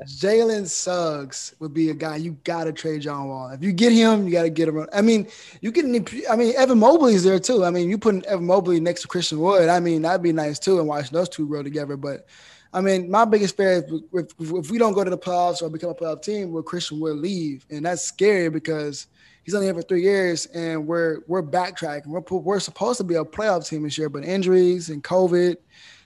Jalen 0.04 0.66
Suggs 0.66 1.54
would 1.58 1.72
be 1.72 1.90
a 1.90 1.94
guy 1.94 2.16
you 2.16 2.32
got 2.44 2.64
to 2.64 2.72
trade 2.72 3.02
John 3.02 3.28
Wall. 3.28 3.50
If 3.50 3.62
you 3.62 3.72
get 3.72 3.92
him, 3.92 4.26
you 4.26 4.32
got 4.32 4.42
to 4.42 4.50
get 4.50 4.68
him. 4.68 4.86
I 4.92 5.00
mean, 5.00 5.28
you 5.60 5.72
can. 5.72 6.06
I 6.30 6.36
mean, 6.36 6.54
Evan 6.56 6.78
Mobley's 6.78 7.24
there 7.24 7.38
too. 7.38 7.64
I 7.64 7.70
mean, 7.70 7.88
you 7.88 7.98
put 7.98 8.24
Evan 8.24 8.46
Mobley 8.46 8.80
next 8.80 9.02
to 9.02 9.08
Christian 9.08 9.40
Wood. 9.40 9.68
I 9.68 9.80
mean, 9.80 10.02
that'd 10.02 10.22
be 10.22 10.32
nice 10.32 10.58
too, 10.58 10.78
and 10.78 10.88
watch 10.88 11.10
those 11.10 11.28
two 11.28 11.46
grow 11.46 11.62
together. 11.62 11.96
But 11.96 12.26
I 12.72 12.80
mean, 12.80 13.10
my 13.10 13.24
biggest 13.24 13.56
fear 13.56 13.72
is 13.72 14.02
if, 14.12 14.32
if 14.38 14.70
we 14.70 14.78
don't 14.78 14.94
go 14.94 15.04
to 15.04 15.10
the 15.10 15.18
playoffs 15.18 15.62
or 15.62 15.68
become 15.68 15.90
a 15.90 15.94
playoff 15.94 16.22
team, 16.22 16.52
will 16.52 16.62
Christian 16.62 17.00
Wood 17.00 17.16
leave, 17.16 17.66
and 17.70 17.84
that's 17.84 18.02
scary 18.02 18.48
because 18.48 19.06
he's 19.44 19.54
only 19.54 19.66
here 19.66 19.74
for 19.74 19.82
three 19.82 20.02
years, 20.02 20.46
and 20.46 20.86
we're 20.86 21.20
we're 21.26 21.42
backtracking. 21.42 22.06
We're 22.06 22.22
we're 22.38 22.60
supposed 22.60 22.98
to 22.98 23.04
be 23.04 23.16
a 23.16 23.24
playoff 23.24 23.68
team 23.68 23.82
this 23.82 23.98
year, 23.98 24.08
but 24.08 24.24
injuries 24.24 24.88
and 24.88 25.04
COVID 25.04 25.56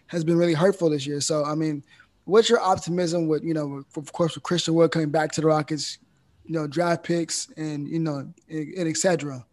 has 0.09 0.25
been 0.25 0.37
really 0.37 0.54
hurtful 0.54 0.90
this 0.90 1.06
year. 1.06 1.21
So 1.21 1.45
I 1.45 1.54
mean, 1.54 1.85
what's 2.26 2.50
your 2.50 2.61
optimism 2.61 3.26
with 3.26 3.42
you 3.42 3.54
know, 3.54 3.83
of 3.97 4.12
course, 4.12 4.35
with 4.35 4.45
Christian 4.45 4.75
Wood 4.75 4.90
coming 4.90 5.11
back 5.11 5.33
to 5.33 5.40
the 5.40 5.47
Rockets, 5.47 5.99
you 6.45 6.52
know, 6.52 6.66
draft 6.66 7.02
picks 7.02 7.49
and 7.56 7.88
you 7.88 7.99
know, 7.99 8.28
and, 8.49 8.75
and 8.75 8.88
etc. 8.88 9.45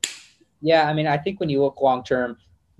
Yeah, 0.62 0.90
I 0.90 0.94
mean, 0.94 1.08
I 1.08 1.18
think 1.18 1.40
when 1.40 1.50
you 1.50 1.62
look 1.62 1.82
long 1.82 2.04
term, 2.04 2.38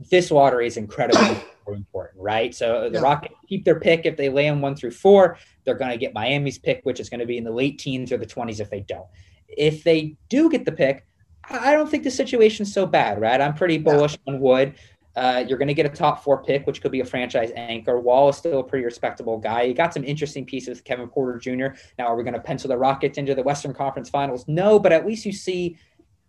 this 0.10 0.32
lottery 0.32 0.68
is 0.68 0.78
incredibly 0.78 1.38
important, 1.68 2.22
right? 2.22 2.54
So 2.54 2.76
uh, 2.76 2.90
the 2.90 2.96
yeah. 2.96 3.02
Rockets 3.02 3.36
keep 3.48 3.66
their 3.66 3.80
pick 3.80 4.06
if 4.06 4.18
they 4.18 4.30
land 4.30 4.62
one 4.62 4.76
through 4.76 4.92
four. 4.92 5.38
They're 5.64 5.76
going 5.76 5.92
to 5.92 5.98
get 5.98 6.14
Miami's 6.14 6.58
pick, 6.58 6.82
which 6.84 7.00
is 7.00 7.10
going 7.10 7.20
to 7.20 7.26
be 7.26 7.38
in 7.38 7.44
the 7.44 7.52
late 7.52 7.80
teens 7.80 8.12
or 8.12 8.18
the 8.18 8.26
20s 8.26 8.60
if 8.60 8.70
they 8.70 8.82
don't. 8.82 9.08
If 9.48 9.84
they 9.84 10.18
do 10.30 10.50
get 10.50 10.66
the 10.66 10.72
pick, 10.72 11.06
I 11.50 11.74
don't 11.74 11.90
think 11.90 12.04
the 12.04 12.12
situation's 12.12 12.74
so 12.74 12.86
bad, 12.86 13.20
right? 13.20 13.40
I'm 13.40 13.54
pretty 13.54 13.78
bullish 13.78 14.18
yeah. 14.26 14.34
on 14.34 14.40
Wood. 14.40 14.76
Uh, 15.16 15.44
you're 15.48 15.58
going 15.58 15.68
to 15.68 15.74
get 15.74 15.86
a 15.86 15.90
top 15.90 16.24
four 16.24 16.44
pick, 16.44 16.66
which 16.66 16.82
could 16.82 16.92
be 16.92 17.02
a 17.02 17.06
franchise 17.06 17.52
anchor. 17.56 18.00
Wall 18.00 18.30
is 18.30 18.38
still 18.38 18.60
a 18.60 18.64
pretty 18.64 18.86
respectable 18.86 19.38
guy. 19.38 19.64
You 19.64 19.74
got 19.74 19.94
some 19.94 20.04
interesting 20.04 20.46
pieces 20.46 20.78
with 20.78 20.84
Kevin 20.84 21.08
Porter 21.08 21.38
Jr. 21.38 21.78
Now, 22.00 22.08
are 22.08 22.16
we 22.16 22.24
going 22.24 22.34
to 22.34 22.40
pencil 22.40 22.68
the 22.68 22.78
Rockets 22.78 23.18
into 23.18 23.36
the 23.36 23.44
Western 23.44 23.74
Conference 23.74 24.10
Finals? 24.10 24.46
No, 24.48 24.80
but 24.80 24.92
at 24.92 25.06
least 25.06 25.26
you 25.26 25.32
see 25.32 25.78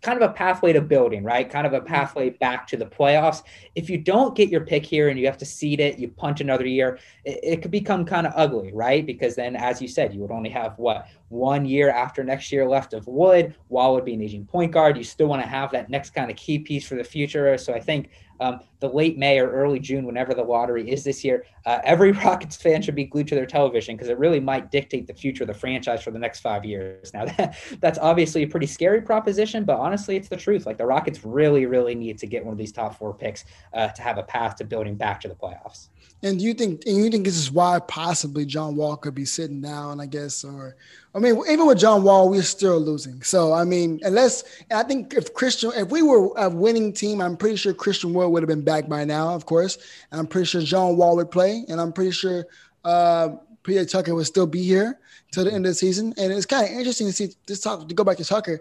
kind 0.04 0.22
of 0.22 0.30
a 0.30 0.32
pathway 0.32 0.72
to 0.72 0.80
building, 0.80 1.24
right? 1.24 1.48
Kind 1.48 1.66
of 1.66 1.72
a 1.72 1.80
pathway 1.80 2.30
back 2.30 2.66
to 2.68 2.76
the 2.76 2.84
playoffs. 2.84 3.42
If 3.74 3.88
you 3.88 3.96
don't 3.98 4.36
get 4.36 4.50
your 4.50 4.60
pick 4.60 4.84
here 4.84 5.08
and 5.08 5.18
you 5.18 5.26
have 5.26 5.38
to 5.38 5.46
seed 5.46 5.80
it, 5.80 5.98
you 5.98 6.08
punt 6.08 6.40
another 6.40 6.66
year, 6.66 6.98
it, 7.24 7.40
it, 7.42 7.62
could 7.62 7.70
become 7.70 8.04
kind 8.04 8.26
of 8.26 8.34
ugly, 8.36 8.70
right? 8.72 9.04
Because 9.04 9.34
then, 9.34 9.56
as 9.56 9.80
you 9.80 9.88
said, 9.88 10.14
you 10.14 10.20
would 10.20 10.30
only 10.30 10.50
have 10.50 10.78
what 10.78 11.08
one 11.30 11.64
year 11.64 11.90
after 11.90 12.22
next 12.22 12.52
year 12.52 12.68
left 12.68 12.92
of 12.92 13.06
Wood. 13.06 13.56
Wall 13.70 13.94
would 13.94 14.04
be 14.04 14.14
an 14.14 14.20
aging 14.20 14.44
point 14.44 14.72
guard. 14.72 14.96
You 14.96 15.04
still 15.04 15.26
want 15.26 15.42
to 15.42 15.48
have 15.48 15.72
that 15.72 15.88
next 15.88 16.10
kind 16.10 16.30
of 16.30 16.36
key 16.36 16.58
piece 16.58 16.86
for 16.86 16.96
the 16.96 17.04
future. 17.04 17.56
So 17.56 17.72
I 17.72 17.80
think 17.80 18.10
um, 18.40 18.60
the 18.84 18.94
late 18.94 19.16
May 19.16 19.38
or 19.38 19.50
early 19.50 19.80
June, 19.80 20.04
whenever 20.04 20.34
the 20.34 20.42
lottery 20.42 20.90
is 20.90 21.04
this 21.04 21.24
year, 21.24 21.46
uh, 21.64 21.80
every 21.84 22.12
Rockets 22.24 22.56
fan 22.56 22.82
should 22.82 22.94
be 22.94 23.04
glued 23.04 23.26
to 23.28 23.34
their 23.34 23.46
television 23.46 23.96
because 23.96 24.10
it 24.10 24.18
really 24.18 24.40
might 24.40 24.70
dictate 24.70 25.06
the 25.06 25.14
future 25.14 25.44
of 25.44 25.48
the 25.48 25.54
franchise 25.54 26.02
for 26.02 26.10
the 26.10 26.18
next 26.18 26.40
five 26.40 26.64
years. 26.66 27.14
Now, 27.14 27.24
that, 27.36 27.56
that's 27.80 27.98
obviously 27.98 28.42
a 28.42 28.46
pretty 28.46 28.66
scary 28.66 29.00
proposition, 29.00 29.64
but 29.64 29.78
honestly, 29.78 30.16
it's 30.16 30.28
the 30.28 30.36
truth. 30.36 30.66
Like 30.66 30.76
the 30.76 30.84
Rockets 30.84 31.24
really, 31.24 31.64
really 31.64 31.94
need 31.94 32.18
to 32.18 32.26
get 32.26 32.44
one 32.44 32.52
of 32.52 32.58
these 32.58 32.72
top 32.72 32.98
four 32.98 33.14
picks 33.14 33.46
uh, 33.72 33.88
to 33.88 34.02
have 34.02 34.18
a 34.18 34.22
path 34.22 34.56
to 34.56 34.64
building 34.64 34.96
back 34.96 35.20
to 35.22 35.28
the 35.28 35.34
playoffs. 35.34 35.88
And 36.22 36.38
do 36.38 36.44
you 36.44 36.54
think 36.54 36.82
and 36.86 36.96
you 36.96 37.10
think 37.10 37.26
this 37.26 37.36
is 37.36 37.52
why 37.52 37.78
possibly 37.80 38.46
John 38.46 38.76
Wall 38.76 38.96
could 38.96 39.14
be 39.14 39.26
sitting 39.26 39.60
down, 39.60 40.00
I 40.00 40.06
guess, 40.06 40.42
or 40.42 40.74
I 41.14 41.18
mean, 41.18 41.36
even 41.48 41.66
with 41.66 41.78
John 41.78 42.02
Wall, 42.02 42.28
we're 42.30 42.42
still 42.42 42.80
losing. 42.80 43.22
So 43.22 43.52
I 43.52 43.64
mean, 43.64 44.00
unless 44.02 44.42
I 44.70 44.82
think 44.84 45.12
if 45.12 45.34
Christian, 45.34 45.70
if 45.76 45.90
we 45.90 46.00
were 46.00 46.32
a 46.36 46.48
winning 46.48 46.92
team, 46.92 47.20
I'm 47.20 47.36
pretty 47.36 47.56
sure 47.56 47.74
Christian 47.74 48.14
Wood 48.14 48.30
would 48.30 48.42
have 48.42 48.48
been 48.48 48.64
back 48.64 48.73
by 48.82 49.04
now, 49.04 49.34
of 49.34 49.46
course. 49.46 49.78
And 50.10 50.20
I'm 50.20 50.26
pretty 50.26 50.46
sure 50.46 50.62
John 50.62 50.96
Wall 50.96 51.16
would 51.16 51.30
play, 51.30 51.64
and 51.68 51.80
I'm 51.80 51.92
pretty 51.92 52.12
sure 52.12 52.46
uh, 52.84 53.30
PJ 53.62 53.90
Tucker 53.90 54.14
would 54.14 54.26
still 54.26 54.46
be 54.46 54.62
here 54.62 54.98
till 55.32 55.44
the 55.44 55.52
end 55.52 55.66
of 55.66 55.70
the 55.70 55.74
season. 55.74 56.14
And 56.18 56.32
it's 56.32 56.46
kind 56.46 56.64
of 56.66 56.76
interesting 56.76 57.06
to 57.06 57.12
see 57.12 57.30
this 57.46 57.60
talk 57.60 57.88
to 57.88 57.94
go 57.94 58.04
back 58.04 58.18
to 58.18 58.24
Tucker. 58.24 58.60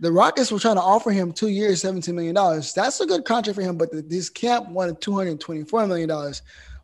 The 0.00 0.10
Rockets 0.10 0.50
were 0.50 0.58
trying 0.58 0.76
to 0.76 0.82
offer 0.82 1.10
him 1.10 1.32
two 1.32 1.48
years, 1.48 1.82
$17 1.82 2.14
million. 2.14 2.34
That's 2.34 3.00
a 3.00 3.06
good 3.06 3.24
contract 3.24 3.54
for 3.54 3.62
him, 3.62 3.76
but 3.76 3.90
this 4.08 4.30
camp 4.30 4.68
wanted 4.70 5.00
$224 5.00 5.88
million 5.88 6.34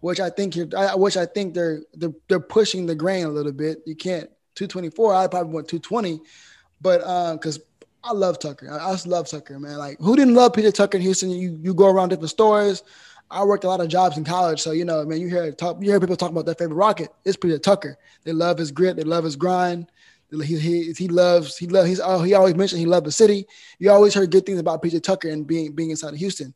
which 0.00 0.20
I 0.20 0.30
think 0.30 0.54
you're, 0.54 0.68
which 0.96 1.16
I 1.16 1.26
think 1.26 1.54
they're, 1.54 1.82
they're 1.94 2.12
they're 2.28 2.38
pushing 2.38 2.86
the 2.86 2.94
grain 2.94 3.26
a 3.26 3.30
little 3.30 3.52
bit. 3.52 3.78
You 3.86 3.96
can't 3.96 4.30
224. 4.54 5.14
I 5.14 5.26
probably 5.26 5.52
want 5.52 5.68
220, 5.68 6.20
but 6.80 6.98
because 7.34 7.58
um, 7.58 7.64
I 8.06 8.12
love 8.12 8.38
Tucker, 8.38 8.70
I, 8.70 8.88
I 8.88 8.92
just 8.92 9.06
love 9.06 9.28
Tucker, 9.28 9.58
man. 9.58 9.78
Like 9.78 9.98
who 10.00 10.16
didn't 10.16 10.34
love 10.34 10.52
PJ 10.52 10.74
Tucker 10.74 10.96
in 10.96 11.02
Houston? 11.02 11.30
You 11.30 11.58
you 11.62 11.74
go 11.74 11.88
around 11.88 12.10
different 12.10 12.30
stores. 12.30 12.82
I 13.28 13.44
worked 13.44 13.64
a 13.64 13.68
lot 13.68 13.80
of 13.80 13.88
jobs 13.88 14.16
in 14.16 14.24
college, 14.24 14.62
so 14.62 14.70
you 14.70 14.84
know, 14.84 15.04
man, 15.04 15.20
you 15.20 15.28
hear 15.28 15.50
talk, 15.52 15.78
you 15.80 15.90
hear 15.90 15.98
people 15.98 16.16
talk 16.16 16.30
about 16.30 16.46
their 16.46 16.54
favorite 16.54 16.76
Rocket. 16.76 17.12
It's 17.24 17.36
PJ 17.36 17.62
Tucker. 17.62 17.98
They 18.24 18.32
love 18.32 18.58
his 18.58 18.70
grit. 18.70 18.96
They 18.96 19.02
love 19.02 19.24
his 19.24 19.34
grind. 19.34 19.90
He, 20.30 20.58
he, 20.58 20.92
he 20.92 21.08
loves 21.08 21.56
he 21.56 21.66
love 21.66 21.86
he's 21.86 22.00
oh, 22.00 22.22
he 22.22 22.34
always 22.34 22.54
mentioned 22.54 22.80
he 22.80 22.86
loved 22.86 23.06
the 23.06 23.12
city. 23.12 23.46
You 23.78 23.90
always 23.90 24.14
heard 24.14 24.30
good 24.30 24.46
things 24.46 24.60
about 24.60 24.82
PJ 24.82 25.02
Tucker 25.02 25.28
and 25.28 25.46
being 25.46 25.72
being 25.72 25.90
inside 25.90 26.14
of 26.14 26.18
Houston. 26.18 26.54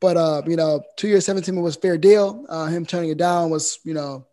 But 0.00 0.16
uh, 0.16 0.42
you 0.46 0.56
know, 0.56 0.82
two 0.96 1.08
years, 1.08 1.24
17 1.24 1.60
was 1.60 1.76
fair 1.76 1.98
deal. 1.98 2.44
Uh, 2.48 2.66
him 2.66 2.86
turning 2.86 3.10
it 3.10 3.18
down 3.18 3.50
was, 3.50 3.80
you 3.84 3.94
know, 3.94 4.26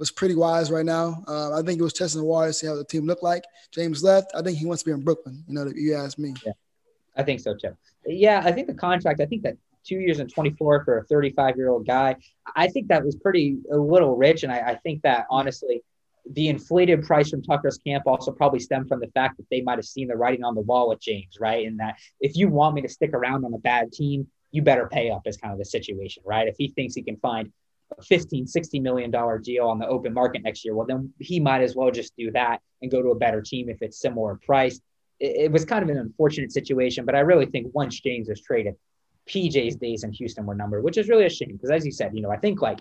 was 0.00 0.10
pretty 0.10 0.34
wise 0.34 0.70
right 0.72 0.84
now. 0.84 1.22
Uh, 1.28 1.52
I 1.52 1.62
think 1.62 1.78
he 1.78 1.82
was 1.82 1.92
testing 1.92 2.22
the 2.22 2.26
water 2.26 2.48
to 2.48 2.52
see 2.52 2.66
how 2.66 2.74
the 2.74 2.84
team 2.84 3.06
looked 3.06 3.22
like. 3.22 3.44
James 3.70 4.02
left. 4.02 4.32
I 4.34 4.42
think 4.42 4.58
he 4.58 4.66
wants 4.66 4.82
to 4.82 4.88
be 4.88 4.92
in 4.92 5.04
Brooklyn. 5.04 5.44
You 5.46 5.54
know, 5.54 5.66
if 5.66 5.76
you 5.76 5.94
ask 5.94 6.18
me. 6.18 6.34
Yeah, 6.44 6.52
I 7.16 7.22
think 7.22 7.40
so 7.40 7.54
too. 7.54 7.76
Yeah, 8.06 8.42
I 8.44 8.50
think 8.50 8.66
the 8.66 8.74
contract. 8.74 9.20
I 9.20 9.26
think 9.26 9.42
that 9.42 9.56
two 9.84 9.96
years 9.96 10.18
and 10.18 10.32
24 10.32 10.84
for 10.84 10.98
a 10.98 11.04
35 11.04 11.56
year 11.56 11.68
old 11.68 11.86
guy. 11.86 12.16
I 12.56 12.68
think 12.68 12.88
that 12.88 13.04
was 13.04 13.14
pretty 13.14 13.58
a 13.70 13.76
little 13.76 14.16
rich, 14.16 14.42
and 14.42 14.52
I, 14.52 14.58
I 14.58 14.74
think 14.76 15.02
that 15.02 15.26
honestly 15.30 15.82
the 16.32 16.48
inflated 16.48 17.02
price 17.02 17.30
from 17.30 17.42
Tucker's 17.42 17.78
camp 17.78 18.04
also 18.06 18.30
probably 18.30 18.60
stemmed 18.60 18.88
from 18.88 19.00
the 19.00 19.08
fact 19.08 19.36
that 19.38 19.46
they 19.50 19.62
might 19.62 19.78
have 19.78 19.86
seen 19.86 20.08
the 20.08 20.16
writing 20.16 20.44
on 20.44 20.54
the 20.54 20.60
wall 20.60 20.88
with 20.88 21.00
James, 21.00 21.38
right? 21.40 21.66
And 21.66 21.80
that 21.80 21.96
if 22.20 22.36
you 22.36 22.48
want 22.48 22.74
me 22.74 22.82
to 22.82 22.88
stick 22.88 23.12
around 23.14 23.44
on 23.44 23.54
a 23.54 23.58
bad 23.58 23.92
team, 23.92 24.26
you 24.52 24.62
better 24.62 24.86
pay 24.86 25.10
up 25.10 25.22
is 25.26 25.36
kind 25.36 25.52
of 25.52 25.58
the 25.58 25.64
situation, 25.64 26.22
right? 26.26 26.46
If 26.48 26.56
he 26.58 26.68
thinks 26.68 26.94
he 26.94 27.02
can 27.02 27.16
find 27.16 27.52
a 27.98 28.02
15, 28.02 28.46
60 28.46 28.80
million 28.80 29.10
dollar 29.10 29.38
deal 29.38 29.66
on 29.66 29.78
the 29.78 29.86
open 29.86 30.12
market 30.12 30.42
next 30.42 30.64
year, 30.64 30.74
well, 30.74 30.86
then 30.86 31.12
he 31.18 31.40
might 31.40 31.62
as 31.62 31.74
well 31.74 31.90
just 31.90 32.16
do 32.16 32.30
that 32.32 32.60
and 32.82 32.90
go 32.90 33.02
to 33.02 33.10
a 33.10 33.14
better 33.14 33.42
team 33.42 33.68
if 33.68 33.82
it's 33.82 34.00
similar 34.00 34.38
price. 34.44 34.80
It, 35.18 35.44
it 35.44 35.52
was 35.52 35.64
kind 35.64 35.82
of 35.82 35.88
an 35.88 35.98
unfortunate 35.98 36.52
situation, 36.52 37.04
but 37.04 37.14
I 37.14 37.20
really 37.20 37.46
think 37.46 37.74
once 37.74 38.00
James 38.00 38.28
was 38.28 38.40
traded, 38.40 38.76
PJ's 39.28 39.76
days 39.76 40.04
in 40.04 40.12
Houston 40.12 40.46
were 40.46 40.54
numbered, 40.54 40.82
which 40.82 40.98
is 40.98 41.08
really 41.08 41.26
a 41.26 41.30
shame 41.30 41.52
because, 41.52 41.70
as 41.70 41.84
you 41.84 41.92
said, 41.92 42.12
you 42.14 42.22
know, 42.22 42.30
I 42.30 42.36
think 42.36 42.62
like 42.62 42.80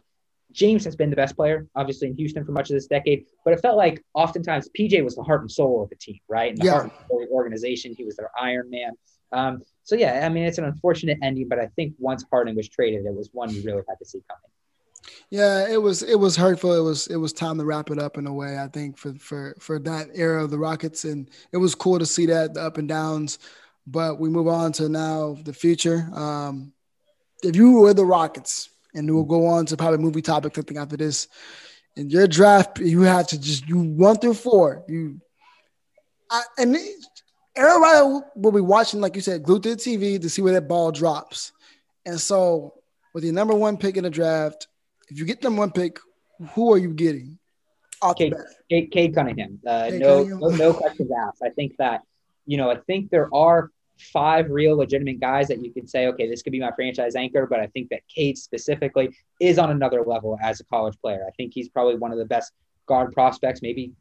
James 0.52 0.84
has 0.86 0.96
been 0.96 1.10
the 1.10 1.16
best 1.16 1.36
player, 1.36 1.68
obviously 1.76 2.08
in 2.08 2.16
Houston 2.16 2.44
for 2.44 2.52
much 2.52 2.70
of 2.70 2.76
this 2.76 2.88
decade, 2.88 3.26
but 3.46 3.54
it 3.54 3.60
felt 3.62 3.78
like 3.78 4.04
oftentimes 4.14 4.70
PJ 4.78 5.04
was 5.04 5.16
the 5.16 5.24
heart 5.24 5.42
and 5.42 5.52
soul 5.52 5.84
of 5.84 5.90
the 5.90 5.96
team, 5.96 6.20
right? 6.28 6.52
And 6.52 6.58
the 6.58 6.66
yeah. 6.66 6.72
heart 6.72 6.84
and 6.86 6.94
soul 7.08 7.22
of 7.22 7.30
the 7.30 7.34
organization. 7.34 7.94
He 7.96 8.04
was 8.04 8.16
their 8.16 8.32
Iron 8.40 8.70
Man. 8.70 8.92
Um, 9.32 9.62
so 9.84 9.96
yeah, 9.96 10.26
I 10.26 10.30
mean, 10.30 10.44
it's 10.44 10.58
an 10.58 10.66
unfortunate 10.66 11.20
ending, 11.22 11.48
but 11.48 11.60
I 11.60 11.68
think 11.76 11.94
once 12.00 12.26
Harden 12.32 12.56
was 12.56 12.68
traded, 12.68 13.06
it 13.06 13.14
was 13.14 13.30
one 13.32 13.54
you 13.54 13.62
really 13.64 13.84
had 13.88 13.96
to 14.00 14.06
see 14.06 14.24
coming. 14.28 14.42
Yeah, 15.30 15.68
it 15.70 15.82
was 15.82 16.04
it 16.04 16.20
was 16.20 16.36
hurtful. 16.36 16.74
It 16.74 16.84
was 16.84 17.08
it 17.08 17.18
was 17.18 17.34
time 17.34 17.58
to 17.58 17.66
wrap 17.66 17.92
it 17.92 18.00
up 18.00 18.18
in 18.18 18.28
a 18.28 18.34
way. 18.34 18.60
I 18.60 18.68
think 18.68 18.98
for 18.98 19.14
for 19.16 19.56
for 19.60 19.80
that 19.80 20.10
era 20.14 20.44
of 20.44 20.52
the 20.52 20.58
Rockets, 20.58 21.06
and 21.06 21.30
it 21.52 21.58
was 21.58 21.76
cool 21.76 22.00
to 22.00 22.06
see 22.06 22.26
that 22.28 22.54
the 22.54 22.62
up 22.62 22.78
and 22.78 22.88
downs. 22.88 23.40
But 23.86 24.20
we 24.20 24.30
move 24.30 24.48
on 24.48 24.72
to 24.74 24.90
now 24.90 25.38
the 25.44 25.54
future. 25.54 26.10
Um, 26.14 26.74
if 27.44 27.56
you 27.56 27.72
were 27.72 27.94
the 27.94 28.06
Rockets, 28.06 28.70
and 28.94 29.14
we'll 29.14 29.24
go 29.24 29.48
on 29.48 29.66
to 29.68 29.78
probably 29.78 30.00
movie 30.00 30.22
topics 30.22 30.58
I 30.58 30.62
think 30.62 30.80
after 30.80 30.98
this. 30.98 31.28
In 31.96 32.10
your 32.10 32.28
draft, 32.28 32.80
you 32.80 33.02
have 33.02 33.28
to 33.28 33.40
just 33.40 33.68
you 33.68 33.78
one 33.78 34.18
through 34.18 34.36
four. 34.36 34.84
You 34.88 35.20
I, 36.30 36.44
and 36.58 36.78
everybody 37.56 38.22
will 38.36 38.52
be 38.52 38.62
watching, 38.62 39.02
like 39.02 39.16
you 39.16 39.22
said, 39.22 39.44
glued 39.44 39.64
to 39.64 39.70
the 39.70 39.76
TV 39.76 40.22
to 40.22 40.30
see 40.30 40.42
where 40.42 40.54
that 40.54 40.68
ball 40.68 40.92
drops. 40.92 41.52
And 42.06 42.20
so, 42.20 42.76
with 43.14 43.24
your 43.24 43.34
number 43.34 43.56
one 43.56 43.78
pick 43.78 43.98
in 43.98 44.04
the 44.04 44.10
draft, 44.10 44.68
if 45.10 45.18
you 45.18 45.26
get 45.26 45.44
number 45.44 45.60
one 45.60 45.72
pick, 45.72 46.00
who 46.54 46.74
are 46.74 46.78
you 46.78 46.94
getting? 46.94 47.38
Cade, 48.18 48.34
Cade, 48.70 48.92
Cade, 48.92 49.16
Cunningham. 49.16 49.60
Uh, 49.66 49.90
Cade 49.90 50.00
no, 50.00 50.24
Cunningham. 50.24 50.40
no, 50.40 50.50
no 50.50 50.74
questions 50.74 51.12
asked. 51.28 51.42
I 51.44 51.50
think 51.50 51.76
that, 51.78 52.02
you 52.46 52.58
know, 52.58 52.72
I 52.72 52.78
think 52.88 53.10
there 53.10 53.30
are 53.34 53.72
five 54.00 54.50
real 54.50 54.78
legitimate 54.78 55.20
guys 55.20 55.50
that 55.50 55.62
you 55.62 55.74
could 55.74 55.90
say, 55.90 56.08
okay, 56.08 56.30
this 56.30 56.42
could 56.42 56.52
be 56.52 56.62
my 56.62 56.72
franchise 56.72 57.16
anchor. 57.16 57.46
But 57.46 57.60
I 57.60 57.68
think 57.68 57.90
that 57.90 58.02
Cade 58.08 58.38
specifically 58.38 59.10
is 59.42 59.60
on 59.60 59.72
another 59.72 60.04
level 60.06 60.38
as 60.42 60.60
a 60.62 60.64
college 60.66 60.96
player. 61.02 61.26
I 61.28 61.32
think 61.32 61.54
he's 61.54 61.68
probably 61.68 61.96
one 61.96 62.12
of 62.12 62.18
the 62.18 62.26
best 62.26 62.54
guard 62.86 63.12
prospects, 63.12 63.62
maybe 63.62 63.92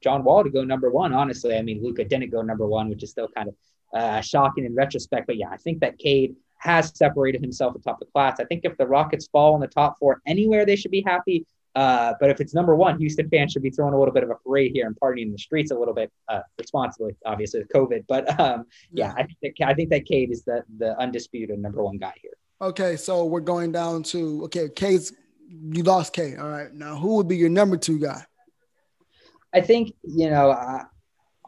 John 0.00 0.22
Wall 0.24 0.44
to 0.44 0.50
go 0.50 0.62
number 0.62 0.90
one. 0.90 1.12
Honestly, 1.12 1.56
I 1.56 1.62
mean 1.62 1.82
Luka 1.82 2.04
didn't 2.04 2.30
go 2.30 2.42
number 2.42 2.66
one, 2.66 2.88
which 2.88 3.02
is 3.02 3.10
still 3.10 3.28
kind 3.28 3.48
of 3.48 3.54
uh, 3.92 4.20
shocking 4.20 4.64
in 4.64 4.74
retrospect. 4.74 5.26
But 5.26 5.36
yeah, 5.36 5.48
I 5.50 5.56
think 5.56 5.80
that 5.80 5.98
Cade 5.98 6.36
has 6.58 6.96
separated 6.96 7.40
himself 7.40 7.74
atop 7.74 7.98
the 8.00 8.06
class. 8.06 8.38
I 8.40 8.44
think 8.44 8.64
if 8.64 8.76
the 8.76 8.86
Rockets 8.86 9.28
fall 9.28 9.54
in 9.54 9.60
the 9.60 9.68
top 9.68 9.98
four 9.98 10.20
anywhere, 10.26 10.66
they 10.66 10.76
should 10.76 10.90
be 10.90 11.02
happy. 11.06 11.46
Uh, 11.74 12.14
but 12.18 12.30
if 12.30 12.40
it's 12.40 12.54
number 12.54 12.74
one, 12.74 12.98
Houston 12.98 13.28
fans 13.28 13.52
should 13.52 13.62
be 13.62 13.70
throwing 13.70 13.94
a 13.94 13.98
little 13.98 14.12
bit 14.12 14.24
of 14.24 14.30
a 14.30 14.34
parade 14.34 14.72
here 14.72 14.86
and 14.86 14.96
partying 14.98 15.26
in 15.26 15.32
the 15.32 15.38
streets 15.38 15.70
a 15.70 15.78
little 15.78 15.94
bit, 15.94 16.10
uh, 16.28 16.40
responsibly, 16.58 17.14
obviously, 17.24 17.60
with 17.60 17.68
COVID. 17.68 18.04
But 18.08 18.40
um, 18.40 18.64
yeah, 18.92 19.12
I 19.16 19.22
think, 19.22 19.56
that, 19.58 19.68
I 19.68 19.74
think 19.74 19.90
that 19.90 20.04
Cade 20.04 20.32
is 20.32 20.42
the 20.42 20.64
the 20.78 20.98
undisputed 20.98 21.58
number 21.58 21.82
one 21.84 21.98
guy 21.98 22.14
here. 22.20 22.32
Okay, 22.60 22.96
so 22.96 23.24
we're 23.26 23.40
going 23.40 23.70
down 23.70 24.02
to 24.04 24.44
okay, 24.46 24.68
Cade's 24.74 25.12
you 25.48 25.84
lost 25.84 26.12
Cade. 26.12 26.38
All 26.38 26.48
right, 26.48 26.72
now 26.72 26.96
who 26.96 27.14
would 27.16 27.28
be 27.28 27.36
your 27.36 27.50
number 27.50 27.76
two 27.76 28.00
guy? 28.00 28.24
I 29.54 29.60
think 29.60 29.94
you 30.02 30.30
know 30.30 30.50
I, 30.50 30.84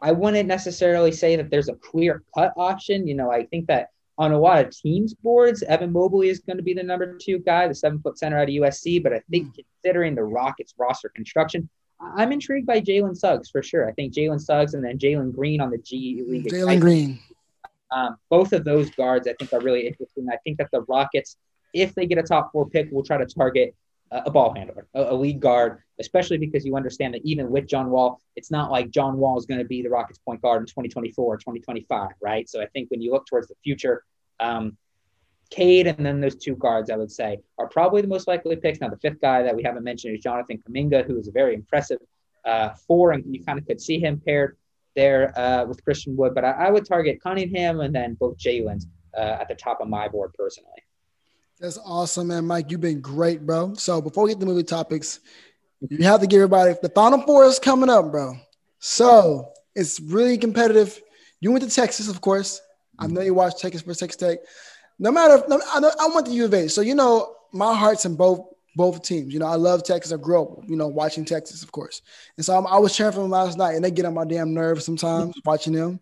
I 0.01 0.13
wouldn't 0.13 0.47
necessarily 0.47 1.11
say 1.11 1.35
that 1.35 1.49
there's 1.49 1.67
a 1.67 1.75
clear 1.75 2.23
cut 2.33 2.53
option. 2.55 3.05
You 3.05 3.15
know, 3.15 3.31
I 3.31 3.45
think 3.47 3.67
that 3.67 3.89
on 4.17 4.31
a 4.31 4.39
lot 4.39 4.63
of 4.63 4.71
teams 4.71 5.13
boards, 5.13 5.63
Evan 5.63 5.91
Mobley 5.91 6.29
is 6.29 6.39
going 6.39 6.57
to 6.57 6.63
be 6.63 6.73
the 6.73 6.83
number 6.83 7.17
two 7.17 7.39
guy, 7.39 7.67
the 7.67 7.75
seven 7.75 7.99
foot 7.99 8.17
center 8.17 8.37
out 8.37 8.49
of 8.49 8.49
USC. 8.49 9.01
But 9.01 9.13
I 9.13 9.21
think 9.31 9.47
mm. 9.47 9.65
considering 9.83 10.15
the 10.15 10.23
Rockets 10.23 10.73
roster 10.77 11.09
construction, 11.09 11.69
I'm 11.99 12.31
intrigued 12.31 12.67
by 12.67 12.81
Jalen 12.81 13.15
Suggs 13.15 13.49
for 13.49 13.61
sure. 13.61 13.87
I 13.87 13.93
think 13.93 14.13
Jalen 14.13 14.41
Suggs 14.41 14.73
and 14.73 14.83
then 14.83 14.97
Jalen 14.97 15.33
Green 15.33 15.61
on 15.61 15.69
the 15.69 15.77
G 15.77 16.23
League. 16.27 16.47
Jalen 16.47 16.79
Green. 16.79 17.19
Um, 17.91 18.17
both 18.29 18.53
of 18.53 18.63
those 18.63 18.89
guards 18.91 19.27
I 19.27 19.33
think 19.33 19.53
are 19.53 19.59
really 19.59 19.85
interesting. 19.87 20.27
I 20.31 20.37
think 20.43 20.57
that 20.57 20.69
the 20.71 20.81
Rockets, 20.83 21.37
if 21.73 21.93
they 21.93 22.05
get 22.05 22.17
a 22.17 22.23
top 22.23 22.51
four 22.51 22.69
pick, 22.69 22.91
will 22.91 23.03
try 23.03 23.17
to 23.17 23.25
target 23.25 23.75
a 24.11 24.29
ball 24.29 24.53
handler, 24.53 24.87
a, 24.93 25.15
lead 25.15 25.39
guard, 25.39 25.79
especially 25.99 26.37
because 26.37 26.65
you 26.65 26.75
understand 26.75 27.13
that 27.13 27.21
even 27.23 27.49
with 27.49 27.67
John 27.67 27.89
Wall, 27.89 28.19
it's 28.35 28.51
not 28.51 28.69
like 28.69 28.89
John 28.89 29.17
Wall 29.17 29.37
is 29.37 29.45
going 29.45 29.59
to 29.59 29.65
be 29.65 29.81
the 29.81 29.89
Rockets 29.89 30.19
point 30.19 30.41
guard 30.41 30.61
in 30.61 30.67
2024, 30.67 31.33
or 31.33 31.37
2025, 31.37 32.09
right? 32.21 32.49
So 32.49 32.61
I 32.61 32.65
think 32.67 32.91
when 32.91 33.01
you 33.01 33.11
look 33.11 33.25
towards 33.25 33.47
the 33.47 33.55
future, 33.63 34.03
um, 34.39 34.77
Cade 35.49 35.87
and 35.87 36.05
then 36.05 36.21
those 36.21 36.35
two 36.35 36.55
guards, 36.55 36.89
I 36.89 36.95
would 36.95 37.11
say, 37.11 37.39
are 37.57 37.67
probably 37.67 38.01
the 38.01 38.07
most 38.07 38.27
likely 38.27 38.55
picks. 38.55 38.79
Now, 38.79 38.89
the 38.89 38.97
fifth 38.97 39.21
guy 39.21 39.43
that 39.43 39.55
we 39.55 39.63
haven't 39.63 39.83
mentioned 39.83 40.15
is 40.15 40.21
Jonathan 40.21 40.57
Kuminga, 40.57 41.05
who 41.05 41.19
is 41.19 41.27
a 41.27 41.31
very 41.31 41.53
impressive 41.53 41.99
uh, 42.45 42.69
four, 42.87 43.11
and 43.11 43.23
you 43.27 43.43
kind 43.43 43.59
of 43.59 43.65
could 43.65 43.79
see 43.79 43.99
him 43.99 44.21
paired 44.25 44.57
there 44.95 45.37
uh, 45.37 45.65
with 45.65 45.83
Christian 45.83 46.15
Wood. 46.15 46.33
But 46.33 46.45
I, 46.45 46.51
I, 46.51 46.69
would 46.69 46.85
target 46.85 47.21
Cunningham 47.21 47.81
and 47.81 47.93
then 47.93 48.15
both 48.15 48.37
Jalen's 48.37 48.87
uh, 49.15 49.37
at 49.39 49.47
the 49.47 49.55
top 49.55 49.79
of 49.81 49.87
my 49.87 50.07
board 50.07 50.33
personally. 50.37 50.81
That's 51.61 51.77
awesome, 51.85 52.27
man. 52.27 52.45
Mike, 52.45 52.71
you've 52.71 52.81
been 52.81 52.99
great, 53.01 53.45
bro. 53.45 53.75
So 53.75 54.01
before 54.01 54.25
we 54.25 54.31
get 54.31 54.39
to 54.39 54.45
movie 54.45 54.63
topics, 54.63 55.19
you 55.89 56.03
have 56.03 56.19
to 56.19 56.27
give 56.27 56.39
everybody 56.39 56.75
the 56.81 56.89
Final 56.89 57.21
Four 57.21 57.45
is 57.45 57.59
coming 57.59 57.89
up, 57.89 58.11
bro. 58.11 58.35
So 58.79 59.53
it's 59.75 59.99
really 59.99 60.37
competitive. 60.37 60.99
You 61.39 61.51
went 61.51 61.63
to 61.63 61.69
Texas, 61.69 62.09
of 62.09 62.19
course. 62.19 62.59
I 62.99 63.07
know 63.07 63.21
you 63.21 63.33
watched 63.33 63.59
Texas 63.59 63.83
for 63.83 63.93
Texas 63.93 64.17
Tech 64.17 64.39
no 65.01 65.11
matter, 65.11 65.43
no, 65.47 65.59
I, 65.65 65.79
I 65.99 66.07
went 66.13 66.27
to 66.27 66.31
U 66.31 66.45
of 66.45 66.53
A, 66.53 66.69
so 66.69 66.81
you 66.81 66.93
know 66.93 67.35
my 67.51 67.75
heart's 67.75 68.05
in 68.05 68.15
both 68.15 68.47
both 68.73 69.01
teams. 69.01 69.33
You 69.33 69.39
know, 69.39 69.47
I 69.47 69.55
love 69.55 69.83
Texas. 69.83 70.13
I 70.13 70.17
grew 70.17 70.41
up, 70.41 70.63
you 70.65 70.77
know, 70.77 70.87
watching 70.87 71.25
Texas, 71.25 71.63
of 71.63 71.71
course, 71.73 72.03
and 72.37 72.45
so 72.45 72.55
I'm, 72.55 72.67
i 72.67 72.77
was 72.77 72.95
cheering 72.95 73.11
for 73.11 73.19
them 73.19 73.31
last 73.31 73.57
night, 73.57 73.73
and 73.73 73.83
they 73.83 73.91
get 73.91 74.05
on 74.05 74.13
my 74.13 74.25
damn 74.25 74.53
nerves 74.53 74.85
sometimes 74.85 75.35
watching 75.43 75.73
them. 75.73 75.99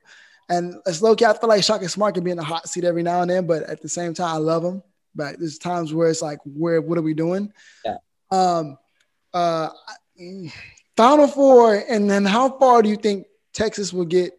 And 0.50 0.76
it's 0.86 1.02
low 1.02 1.16
key, 1.16 1.26
I 1.26 1.38
feel 1.38 1.48
like 1.48 1.64
Shaka 1.64 1.88
Smart 1.88 2.16
can 2.16 2.24
be 2.24 2.32
in 2.32 2.38
the 2.38 2.44
hot 2.44 2.68
seat 2.68 2.84
every 2.84 3.04
now 3.04 3.22
and 3.22 3.30
then, 3.30 3.48
but 3.48 3.64
at 3.64 3.82
the 3.82 3.90
same 3.90 4.14
time, 4.14 4.36
I 4.36 4.38
love 4.38 4.64
him. 4.64 4.84
But 5.16 5.40
there's 5.40 5.58
times 5.58 5.94
where 5.94 6.10
it's 6.10 6.22
like, 6.22 6.40
where, 6.46 6.82
what 6.82 6.98
are 6.98 7.02
we 7.02 7.14
doing? 7.14 7.52
Yeah. 7.84 7.98
Um, 8.32 8.78
uh, 9.34 9.70
Final 10.96 11.28
Four, 11.28 11.84
and 11.88 12.10
then 12.10 12.26
how 12.26 12.58
far 12.58 12.82
do 12.82 12.90
you 12.90 12.98
think 12.98 13.28
Texas 13.54 13.94
will 13.94 14.06
get 14.06 14.34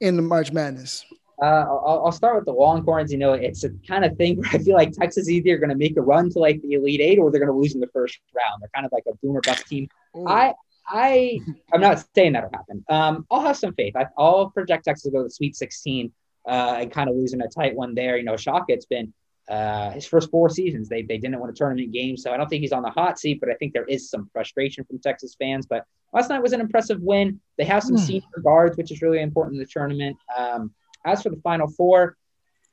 in 0.00 0.16
the 0.16 0.22
March 0.22 0.52
Madness? 0.52 1.04
Uh, 1.42 1.66
I'll, 1.68 2.02
I'll, 2.06 2.12
start 2.12 2.36
with 2.36 2.44
the 2.44 2.52
Longhorns. 2.52 3.10
You 3.10 3.18
know, 3.18 3.32
it's 3.32 3.64
a 3.64 3.70
kind 3.86 4.04
of 4.04 4.16
thing 4.16 4.36
where 4.36 4.48
I 4.52 4.58
feel 4.58 4.74
like 4.74 4.92
Texas 4.92 5.28
either 5.28 5.58
going 5.58 5.70
to 5.70 5.76
make 5.76 5.96
a 5.96 6.00
run 6.00 6.30
to 6.30 6.38
like 6.38 6.62
the 6.62 6.72
Elite 6.74 7.00
Eight 7.00 7.18
or 7.18 7.30
they're 7.30 7.40
going 7.40 7.52
to 7.52 7.58
lose 7.58 7.74
in 7.74 7.80
the 7.80 7.88
first 7.88 8.18
round. 8.34 8.62
They're 8.62 8.70
kind 8.74 8.86
of 8.86 8.92
like 8.92 9.04
a 9.08 9.14
boomer 9.16 9.40
bust 9.44 9.66
team. 9.66 9.88
Ooh. 10.16 10.26
I, 10.28 10.54
I, 10.88 11.40
I'm 11.72 11.80
not 11.80 12.04
saying 12.14 12.34
that'll 12.34 12.50
happen. 12.50 12.84
Um, 12.88 13.26
I'll 13.30 13.40
have 13.40 13.56
some 13.56 13.74
faith. 13.74 13.94
I, 13.96 14.06
will 14.16 14.50
project 14.50 14.84
Texas 14.84 15.04
to 15.04 15.10
go 15.10 15.18
to 15.18 15.24
the 15.24 15.30
Sweet 15.30 15.56
16 15.56 16.12
uh, 16.46 16.76
and 16.78 16.92
kind 16.92 17.10
of 17.10 17.16
losing 17.16 17.40
a 17.40 17.48
tight 17.48 17.74
one 17.74 17.94
there. 17.94 18.16
You 18.16 18.24
know, 18.24 18.36
Shaka, 18.36 18.66
it's 18.68 18.86
been 18.86 19.12
uh, 19.48 19.90
his 19.90 20.06
first 20.06 20.30
four 20.30 20.48
seasons. 20.48 20.88
They, 20.88 21.02
they 21.02 21.18
didn't 21.18 21.38
win 21.40 21.50
a 21.50 21.52
tournament 21.52 21.92
game, 21.92 22.16
so 22.16 22.32
I 22.32 22.36
don't 22.36 22.48
think 22.48 22.62
he's 22.62 22.72
on 22.72 22.82
the 22.82 22.90
hot 22.90 23.18
seat. 23.18 23.40
But 23.40 23.50
I 23.50 23.54
think 23.54 23.72
there 23.72 23.84
is 23.84 24.08
some 24.08 24.28
frustration 24.32 24.84
from 24.84 24.98
Texas 24.98 25.36
fans. 25.38 25.66
But 25.66 25.84
last 26.12 26.30
night 26.30 26.42
was 26.42 26.52
an 26.52 26.60
impressive 26.60 27.00
win. 27.00 27.40
They 27.58 27.64
have 27.64 27.82
some 27.82 27.96
mm. 27.96 28.06
senior 28.06 28.40
guards, 28.42 28.76
which 28.76 28.90
is 28.90 29.02
really 29.02 29.20
important 29.20 29.56
in 29.56 29.60
the 29.60 29.66
tournament. 29.66 30.16
Um, 30.36 30.72
as 31.04 31.22
for 31.22 31.28
the 31.28 31.40
Final 31.42 31.68
Four, 31.68 32.16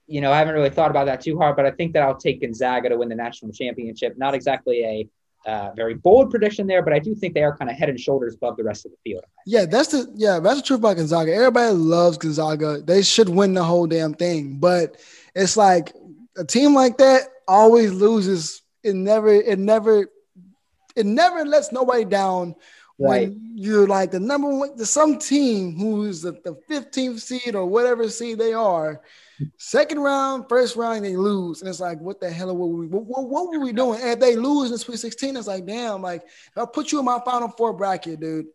you 0.08 0.22
know, 0.22 0.32
I 0.32 0.38
haven't 0.38 0.56
really 0.56 0.70
thought 0.70 0.92
about 0.92 1.06
that 1.06 1.22
too 1.22 1.38
hard, 1.38 1.56
but 1.56 1.66
I 1.66 1.72
think 1.72 1.94
that 1.94 2.04
I'll 2.04 2.18
take 2.18 2.42
Gonzaga 2.42 2.90
to 2.90 2.98
win 2.98 3.10
the 3.10 3.16
national 3.16 3.52
championship. 3.52 4.18
Not 4.18 4.34
exactly 4.34 4.84
a 4.84 5.10
uh, 5.46 5.72
very 5.76 5.96
bold 5.96 6.30
prediction 6.30 6.68
there, 6.68 6.84
but 6.84 6.94
I 6.94 7.00
do 7.00 7.16
think 7.16 7.34
they 7.34 7.44
are 7.44 7.56
kind 7.56 7.70
of 7.70 7.78
head 7.78 7.90
and 7.90 8.00
shoulders 8.00 8.36
above 8.36 8.58
the 8.58 8.64
rest 8.64 8.86
of 8.86 8.92
the 8.92 8.98
field. 9.04 9.24
Yeah, 9.46 9.66
that's 9.66 9.90
the 9.90 10.12
yeah, 10.16 10.40
that's 10.40 10.62
the 10.62 10.66
truth 10.66 10.80
about 10.80 10.98
Gonzaga. 10.98 11.34
Everybody 11.34 11.74
loves 11.74 12.18
Gonzaga. 12.18 12.82
They 12.82 13.02
should 13.02 13.30
win 13.30 13.54
the 13.54 13.64
whole 13.64 13.88
damn 13.88 14.14
thing, 14.14 14.58
but 14.60 14.98
it's 15.36 15.58
like 15.58 15.94
a 16.38 16.46
team 16.46 16.74
like 16.74 16.98
that 16.98 17.24
always 17.48 17.92
loses. 17.92 18.62
It 18.84 18.96
never, 18.96 19.30
it 19.30 19.60
never, 19.60 20.08
it 20.96 21.06
never 21.06 21.46
lets 21.46 21.72
nobody 21.72 22.06
down 22.06 22.56
Right. 23.02 23.30
When 23.30 23.54
you're 23.56 23.88
like 23.88 24.12
the 24.12 24.20
number 24.20 24.48
one, 24.48 24.76
the 24.76 24.86
some 24.86 25.18
team 25.18 25.76
who's 25.76 26.22
the, 26.22 26.34
the 26.44 26.54
15th 26.70 27.20
seed 27.20 27.56
or 27.56 27.66
whatever 27.66 28.08
seed 28.10 28.38
they 28.38 28.54
are, 28.54 29.02
second 29.58 30.00
round, 30.02 30.48
first 30.48 30.76
round, 30.76 31.04
they 31.04 31.16
lose. 31.16 31.62
And 31.62 31.70
it's 31.70 31.80
like, 31.80 32.00
what 32.00 32.20
the 32.20 32.30
hell 32.30 32.56
were 32.56 32.68
we, 32.68 32.86
what, 32.86 33.06
what, 33.06 33.28
what 33.28 33.50
were 33.50 33.60
we 33.60 33.74
doing? 33.74 34.00
And 34.02 34.12
if 34.12 34.20
they 34.20 34.36
lose 34.36 34.68
in 34.68 34.74
the 34.74 34.78
Sweet 34.78 35.00
16, 35.00 35.36
it's 35.36 35.48
like, 35.48 35.66
damn, 35.66 36.04
like, 36.04 36.22
I'll 36.56 36.68
put 36.68 36.92
you 36.92 37.00
in 37.00 37.06
my 37.06 37.20
Final 37.26 37.48
Four 37.48 37.74
bracket, 37.74 38.20
dude. 38.20 38.46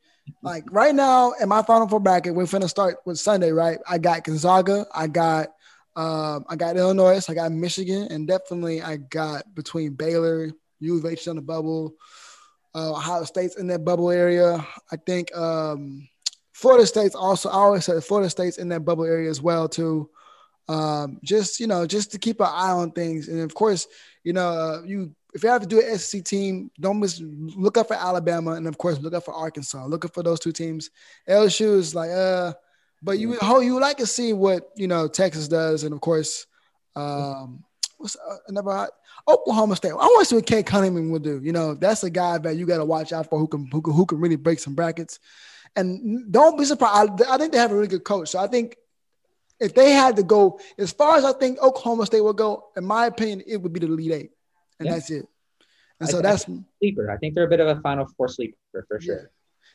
Like 0.42 0.64
right 0.70 0.94
now 0.94 1.32
in 1.40 1.48
my 1.48 1.62
Final 1.62 1.88
Four 1.88 2.00
bracket, 2.00 2.34
we're 2.34 2.44
finna 2.44 2.68
start 2.68 2.98
with 3.04 3.18
Sunday, 3.18 3.50
right? 3.50 3.78
I 3.88 3.98
got 3.98 4.22
Gonzaga, 4.22 4.86
I 4.94 5.08
got 5.08 5.48
um, 5.96 6.44
I 6.48 6.56
got 6.56 6.76
Illinois, 6.76 7.28
I 7.28 7.34
got 7.34 7.50
Michigan, 7.52 8.08
and 8.10 8.28
definitely 8.28 8.82
I 8.82 8.98
got 8.98 9.52
between 9.54 9.94
Baylor, 9.94 10.50
U 10.80 10.98
of 10.98 11.06
H 11.06 11.26
on 11.26 11.36
the 11.36 11.42
bubble, 11.42 11.94
uh, 12.74 12.92
Ohio 12.92 13.24
State's 13.24 13.56
in 13.56 13.66
that 13.68 13.84
bubble 13.84 14.10
area. 14.10 14.64
I 14.92 14.96
think 14.96 15.34
um, 15.34 16.06
Florida 16.52 16.86
State's 16.86 17.14
also. 17.14 17.48
I 17.48 17.54
always 17.54 17.86
Florida 18.04 18.28
State's 18.28 18.58
in 18.58 18.68
that 18.68 18.84
bubble 18.84 19.04
area 19.04 19.30
as 19.30 19.40
well 19.40 19.68
too. 19.68 20.10
Um, 20.68 21.18
just 21.24 21.60
you 21.60 21.66
know, 21.66 21.86
just 21.86 22.12
to 22.12 22.18
keep 22.18 22.40
an 22.40 22.48
eye 22.50 22.72
on 22.72 22.92
things, 22.92 23.28
and 23.28 23.40
of 23.40 23.54
course, 23.54 23.86
you 24.22 24.34
know, 24.34 24.48
uh, 24.48 24.82
you 24.84 25.14
if 25.32 25.42
you 25.42 25.48
have 25.48 25.62
to 25.62 25.68
do 25.68 25.80
an 25.80 25.98
SEC 25.98 26.24
team, 26.24 26.70
don't 26.78 27.00
miss. 27.00 27.22
Look 27.22 27.78
up 27.78 27.88
for 27.88 27.94
Alabama, 27.94 28.52
and 28.52 28.66
of 28.66 28.76
course, 28.76 28.98
look 29.00 29.14
up 29.14 29.24
for 29.24 29.32
Arkansas. 29.32 29.86
Look 29.86 30.04
up 30.04 30.12
for 30.12 30.22
those 30.22 30.40
two 30.40 30.52
teams. 30.52 30.90
LSU 31.28 31.76
is 31.76 31.94
like, 31.94 32.10
uh, 32.10 32.52
but 33.02 33.18
you 33.18 33.30
mm-hmm. 33.30 33.62
you 33.62 33.80
like 33.80 33.98
to 33.98 34.06
see 34.06 34.32
what 34.32 34.70
you 34.76 34.86
know 34.86 35.08
Texas 35.08 35.48
does, 35.48 35.84
and 35.84 35.92
of 35.92 36.00
course, 36.00 36.46
um, 36.94 37.64
what's 37.98 38.16
uh, 38.16 38.36
another 38.48 38.88
Oklahoma 39.28 39.76
State. 39.76 39.92
I 39.92 39.94
want 39.94 40.20
to 40.20 40.24
see 40.26 40.34
what 40.36 40.46
Cade 40.46 40.66
Cunningham 40.66 41.10
will 41.10 41.18
do. 41.18 41.40
You 41.42 41.52
know, 41.52 41.74
that's 41.74 42.04
a 42.04 42.10
guy 42.10 42.38
that 42.38 42.56
you 42.56 42.66
got 42.66 42.78
to 42.78 42.84
watch 42.84 43.12
out 43.12 43.28
for 43.28 43.38
who 43.38 43.48
can, 43.48 43.66
who 43.66 43.82
can 43.82 43.92
who 43.92 44.06
can 44.06 44.20
really 44.20 44.36
break 44.36 44.58
some 44.58 44.74
brackets. 44.74 45.18
And 45.74 46.32
don't 46.32 46.58
be 46.58 46.64
surprised. 46.64 47.22
I, 47.22 47.34
I 47.34 47.38
think 47.38 47.52
they 47.52 47.58
have 47.58 47.72
a 47.72 47.74
really 47.74 47.88
good 47.88 48.04
coach. 48.04 48.30
So 48.30 48.38
I 48.38 48.46
think 48.46 48.76
if 49.60 49.74
they 49.74 49.92
had 49.92 50.16
to 50.16 50.22
go 50.22 50.58
as 50.78 50.92
far 50.92 51.16
as 51.16 51.24
I 51.24 51.32
think 51.32 51.58
Oklahoma 51.60 52.06
State 52.06 52.20
will 52.20 52.32
go, 52.32 52.68
in 52.76 52.84
my 52.84 53.06
opinion, 53.06 53.42
it 53.46 53.58
would 53.58 53.72
be 53.72 53.80
the 53.80 53.86
Elite 53.86 54.12
Eight, 54.12 54.30
and 54.78 54.86
yeah. 54.86 54.92
that's 54.92 55.10
it. 55.10 55.26
And 56.00 56.08
so 56.08 56.18
I, 56.18 56.22
that's 56.22 56.46
sleeper. 56.78 57.10
I 57.10 57.16
think 57.16 57.34
they're 57.34 57.46
a 57.46 57.48
bit 57.48 57.60
of 57.60 57.68
a 57.68 57.80
Final 57.80 58.06
Four 58.16 58.28
sleeper 58.28 58.56
for 58.88 59.00
sure. 59.00 59.30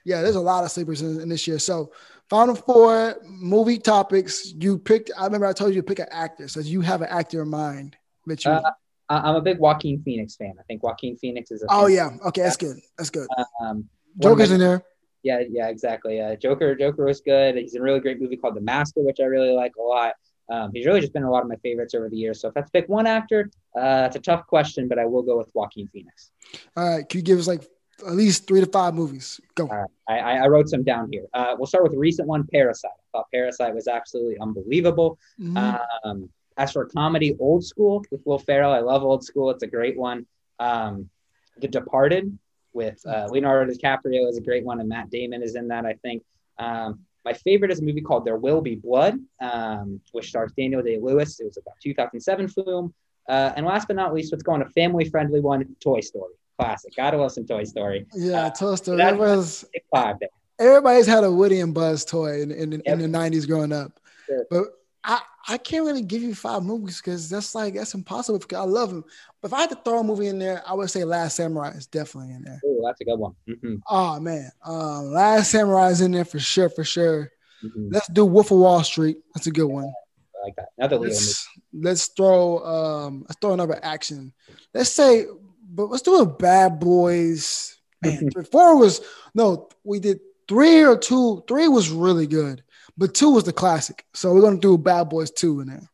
Yeah, 0.05 0.21
there's 0.21 0.35
a 0.35 0.41
lot 0.41 0.63
of 0.63 0.71
sleepers 0.71 1.01
in, 1.01 1.21
in, 1.21 1.29
this 1.29 1.47
year. 1.47 1.59
So 1.59 1.91
Final 2.29 2.55
Four 2.55 3.17
movie 3.23 3.77
topics. 3.77 4.53
You 4.57 4.77
picked. 4.77 5.11
I 5.17 5.25
remember 5.25 5.45
I 5.45 5.53
told 5.53 5.73
you 5.73 5.81
to 5.81 5.87
pick 5.87 5.99
an 5.99 6.07
actor. 6.11 6.47
So 6.47 6.59
you 6.59 6.81
have 6.81 7.01
an 7.01 7.09
actor 7.09 7.41
in 7.41 7.49
mind 7.49 7.95
that 8.25 8.43
you. 8.45 8.51
Uh, 8.51 8.61
I'm 9.09 9.35
a 9.35 9.41
big 9.41 9.59
Joaquin 9.59 10.01
Phoenix 10.03 10.37
fan. 10.37 10.53
I 10.57 10.63
think 10.63 10.83
Joaquin 10.83 11.17
Phoenix 11.17 11.51
is 11.51 11.63
a. 11.63 11.65
Oh 11.69 11.87
yeah, 11.87 12.11
okay, 12.27 12.41
that's 12.41 12.57
good. 12.57 12.77
That's 12.97 13.09
good. 13.09 13.27
Um, 13.61 13.89
Joker's 14.19 14.51
in 14.51 14.59
there. 14.59 14.83
Yeah, 15.23 15.41
yeah, 15.49 15.67
exactly. 15.67 16.19
Uh, 16.19 16.35
Joker, 16.35 16.75
Joker 16.75 17.05
was 17.05 17.21
good. 17.21 17.55
He's 17.55 17.75
in 17.75 17.81
a 17.81 17.83
really 17.83 17.99
great 17.99 18.19
movie 18.19 18.37
called 18.37 18.55
The 18.55 18.61
Master, 18.61 19.01
which 19.01 19.19
I 19.19 19.25
really 19.25 19.53
like 19.53 19.73
a 19.75 19.81
lot. 19.81 20.13
Um, 20.49 20.71
he's 20.73 20.85
really 20.85 20.99
just 20.99 21.13
been 21.13 21.23
a 21.23 21.31
lot 21.31 21.43
of 21.43 21.49
my 21.49 21.55
favorites 21.57 21.93
over 21.93 22.09
the 22.09 22.17
years. 22.17 22.41
So 22.41 22.49
if 22.49 22.57
I 22.57 22.59
have 22.59 22.65
to 22.65 22.71
pick 22.71 22.89
one 22.89 23.07
actor, 23.07 23.49
uh, 23.75 24.05
it's 24.07 24.15
a 24.15 24.19
tough 24.19 24.45
question, 24.47 24.87
but 24.87 24.99
I 24.99 25.05
will 25.05 25.21
go 25.21 25.37
with 25.37 25.49
Joaquin 25.53 25.87
Phoenix. 25.87 26.31
All 26.75 26.89
right, 26.89 27.07
can 27.07 27.19
you 27.19 27.23
give 27.23 27.39
us 27.39 27.47
like 27.47 27.65
at 28.01 28.13
least 28.13 28.47
three 28.47 28.59
to 28.59 28.65
five 28.65 28.93
movies? 28.93 29.39
Go. 29.55 29.65
Right, 29.67 29.89
I, 30.07 30.37
I 30.39 30.47
wrote 30.47 30.69
some 30.69 30.83
down 30.83 31.09
here. 31.11 31.25
Uh, 31.33 31.55
we'll 31.57 31.67
start 31.67 31.83
with 31.83 31.93
a 31.93 31.97
recent 31.97 32.27
one, 32.27 32.45
Parasite. 32.51 32.91
I 32.91 33.17
thought 33.17 33.27
Parasite 33.33 33.73
was 33.73 33.87
absolutely 33.87 34.37
unbelievable. 34.39 35.17
Mm-hmm. 35.39 36.09
Um, 36.09 36.29
as 36.57 36.71
for 36.71 36.85
comedy, 36.85 37.35
Old 37.39 37.63
School 37.65 38.03
with 38.11 38.21
Will 38.25 38.39
Ferrell. 38.39 38.71
I 38.71 38.79
love 38.79 39.03
Old 39.03 39.23
School. 39.23 39.49
It's 39.51 39.63
a 39.63 39.67
great 39.67 39.97
one. 39.97 40.25
Um, 40.59 41.09
the 41.57 41.67
Departed 41.67 42.37
with 42.73 43.01
uh, 43.05 43.27
Leonardo 43.29 43.71
DiCaprio 43.73 44.29
is 44.29 44.37
a 44.37 44.41
great 44.41 44.63
one, 44.63 44.79
and 44.79 44.89
Matt 44.89 45.09
Damon 45.09 45.41
is 45.43 45.55
in 45.55 45.67
that. 45.69 45.85
I 45.85 45.93
think. 45.93 46.23
Um, 46.57 46.99
my 47.23 47.33
favorite 47.33 47.71
is 47.71 47.79
a 47.79 47.83
movie 47.83 48.01
called 48.01 48.25
There 48.25 48.37
Will 48.37 48.61
Be 48.61 48.75
Blood, 48.75 49.19
um, 49.39 50.01
which 50.11 50.29
stars 50.29 50.51
Daniel 50.57 50.81
Day 50.81 50.97
Lewis. 50.99 51.39
It 51.39 51.45
was 51.45 51.57
about 51.57 51.75
2007 51.81 52.47
film. 52.47 52.93
Uh, 53.29 53.53
and 53.55 53.65
last 53.65 53.87
but 53.87 53.95
not 53.95 54.13
least, 54.13 54.31
let's 54.31 54.43
go 54.43 54.53
on 54.53 54.63
a 54.63 54.69
family-friendly 54.69 55.39
one, 55.39 55.75
Toy 55.79 55.99
Story. 55.99 56.33
Classic. 56.61 56.95
Gotta 56.95 57.17
love 57.17 57.31
some 57.31 57.45
Toy 57.45 57.63
Story. 57.63 58.05
Yeah, 58.13 58.45
uh, 58.45 58.49
Toy 58.51 58.75
Story. 58.75 58.97
That 58.97 59.17
was 59.17 59.65
five. 59.93 60.17
Everybody's 60.59 61.07
had 61.07 61.23
a 61.23 61.31
Woody 61.31 61.59
and 61.59 61.73
Buzz 61.73 62.05
toy 62.05 62.41
in, 62.41 62.51
in, 62.51 62.71
yep. 62.71 62.81
in 62.85 62.99
the 62.99 63.17
90s 63.17 63.47
growing 63.47 63.73
up. 63.73 63.99
Sure. 64.27 64.45
But 64.51 64.65
I, 65.03 65.21
I 65.47 65.57
can't 65.57 65.85
really 65.85 66.03
give 66.03 66.21
you 66.21 66.35
five 66.35 66.61
movies 66.61 67.01
because 67.01 67.29
that's 67.29 67.55
like 67.55 67.73
that's 67.73 67.95
impossible. 67.95 68.37
Because 68.37 68.59
I 68.59 68.65
love 68.65 68.91
them, 68.91 69.03
but 69.41 69.47
if 69.47 69.53
I 69.53 69.61
had 69.61 69.71
to 69.71 69.79
throw 69.83 69.99
a 69.99 70.03
movie 70.03 70.27
in 70.27 70.37
there, 70.37 70.61
I 70.67 70.73
would 70.73 70.91
say 70.91 71.03
Last 71.03 71.35
Samurai 71.35 71.71
is 71.71 71.87
definitely 71.87 72.35
in 72.35 72.43
there. 72.43 72.61
Oh, 72.63 72.83
that's 72.85 73.01
a 73.01 73.05
good 73.05 73.17
one. 73.17 73.33
Mm-hmm. 73.49 73.75
Oh 73.89 74.19
man, 74.19 74.51
um, 74.63 75.11
Last 75.11 75.49
Samurai 75.49 75.89
is 75.89 76.01
in 76.01 76.11
there 76.11 76.25
for 76.25 76.39
sure, 76.39 76.69
for 76.69 76.83
sure. 76.83 77.31
Mm-hmm. 77.63 77.89
Let's 77.91 78.07
do 78.09 78.25
Wolf 78.25 78.51
of 78.51 78.59
Wall 78.59 78.83
Street. 78.83 79.17
That's 79.33 79.47
a 79.47 79.51
good 79.51 79.65
one. 79.65 79.85
I 79.85 80.45
like 80.45 80.55
that. 80.57 80.69
Another 80.77 80.99
let's, 80.99 81.47
let's 81.73 82.07
throw 82.07 82.59
um, 82.63 83.25
let's 83.27 83.39
throw 83.41 83.53
another 83.53 83.79
action. 83.81 84.33
Let's 84.73 84.91
say, 84.91 85.25
but 85.73 85.89
let's 85.89 86.03
do 86.03 86.19
a 86.19 86.25
Bad 86.25 86.79
Boys. 86.79 87.77
Man, 88.03 88.31
four 88.51 88.77
was 88.77 89.01
no, 89.33 89.69
we 89.83 89.99
did 89.99 90.19
three 90.47 90.83
or 90.83 90.97
two. 90.97 91.43
Three 91.47 91.67
was 91.67 91.89
really 91.89 92.27
good. 92.27 92.63
But 92.97 93.13
two 93.13 93.31
was 93.31 93.45
the 93.45 93.53
classic. 93.53 94.05
So 94.13 94.33
we're 94.33 94.41
gonna 94.41 94.57
do 94.57 94.77
Bad 94.77 95.09
Boys 95.09 95.31
2 95.31 95.61
in 95.61 95.67
there. 95.67 95.89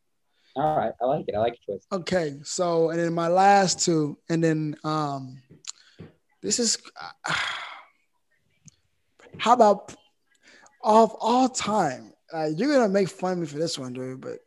All 0.55 0.75
right. 0.75 0.91
I 0.99 1.05
like 1.05 1.25
it. 1.27 1.35
I 1.35 1.39
like 1.39 1.57
your 1.67 1.77
choice. 1.77 1.85
Okay. 1.91 2.39
So 2.43 2.89
and 2.89 2.99
then 2.99 3.13
my 3.13 3.27
last 3.27 3.85
two, 3.85 4.17
and 4.29 4.43
then 4.43 4.75
um 4.83 5.41
This 6.41 6.59
is 6.59 6.77
uh, 6.99 7.33
how 9.37 9.53
about 9.53 9.95
of 10.83 11.15
all 11.19 11.49
time? 11.49 12.13
Uh, 12.33 12.47
you're 12.53 12.73
gonna 12.73 12.89
make 12.89 13.09
fun 13.09 13.33
of 13.33 13.39
me 13.39 13.45
for 13.45 13.57
this 13.57 13.77
one, 13.77 13.93
dude, 13.93 14.19
but 14.19 14.39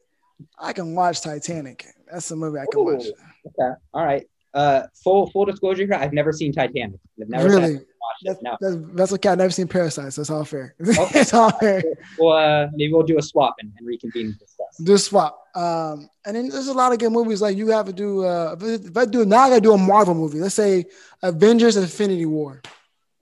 I 0.58 0.72
can 0.72 0.94
watch 0.94 1.20
Titanic. 1.20 1.86
That's 2.10 2.30
a 2.30 2.36
movie 2.36 2.58
I 2.58 2.66
can 2.70 2.80
Ooh, 2.80 2.84
watch. 2.94 3.04
Okay, 3.46 3.74
all 3.94 4.04
right. 4.04 4.26
Uh, 4.52 4.82
full 5.04 5.30
full 5.30 5.44
disclosure 5.44 5.84
here, 5.84 5.94
I've 5.94 6.12
never 6.12 6.32
seen 6.32 6.52
Titanic. 6.52 6.98
I've 7.20 7.28
never 7.28 7.48
Really? 7.48 7.80
That's. 8.24 8.42
No. 8.42 8.56
that's, 8.60 8.76
that's 8.94 9.12
okay. 9.14 9.30
I've 9.30 9.38
never 9.38 9.50
seen 9.50 9.68
Parasite, 9.68 10.12
so 10.12 10.20
it's 10.20 10.30
all 10.30 10.44
fair. 10.44 10.74
it's 10.80 11.32
all 11.32 11.50
fair. 11.52 11.82
Well, 12.18 12.36
uh, 12.36 12.68
maybe 12.74 12.92
we'll 12.92 13.02
do 13.02 13.18
a 13.18 13.22
swap 13.22 13.54
and, 13.60 13.72
and 13.78 13.86
reconvene 13.86 14.26
and 14.26 14.38
discuss. 14.38 14.76
Do 14.82 14.94
a 14.94 14.98
swap. 14.98 15.46
Um, 15.54 16.08
and 16.26 16.36
then 16.36 16.48
there's 16.48 16.68
a 16.68 16.74
lot 16.74 16.92
of 16.92 16.98
good 16.98 17.12
movies. 17.12 17.40
Like 17.40 17.56
you 17.56 17.68
have 17.68 17.86
to 17.86 17.92
do. 17.92 18.24
Uh, 18.24 18.56
if 18.60 18.86
if 18.86 18.96
I 18.96 19.04
do 19.04 19.24
now, 19.24 19.40
I 19.40 19.48
gotta 19.50 19.60
do 19.60 19.72
a 19.72 19.78
Marvel 19.78 20.14
movie. 20.14 20.40
Let's 20.40 20.54
say 20.54 20.84
Avengers: 21.22 21.76
Infinity 21.76 22.26
War. 22.26 22.60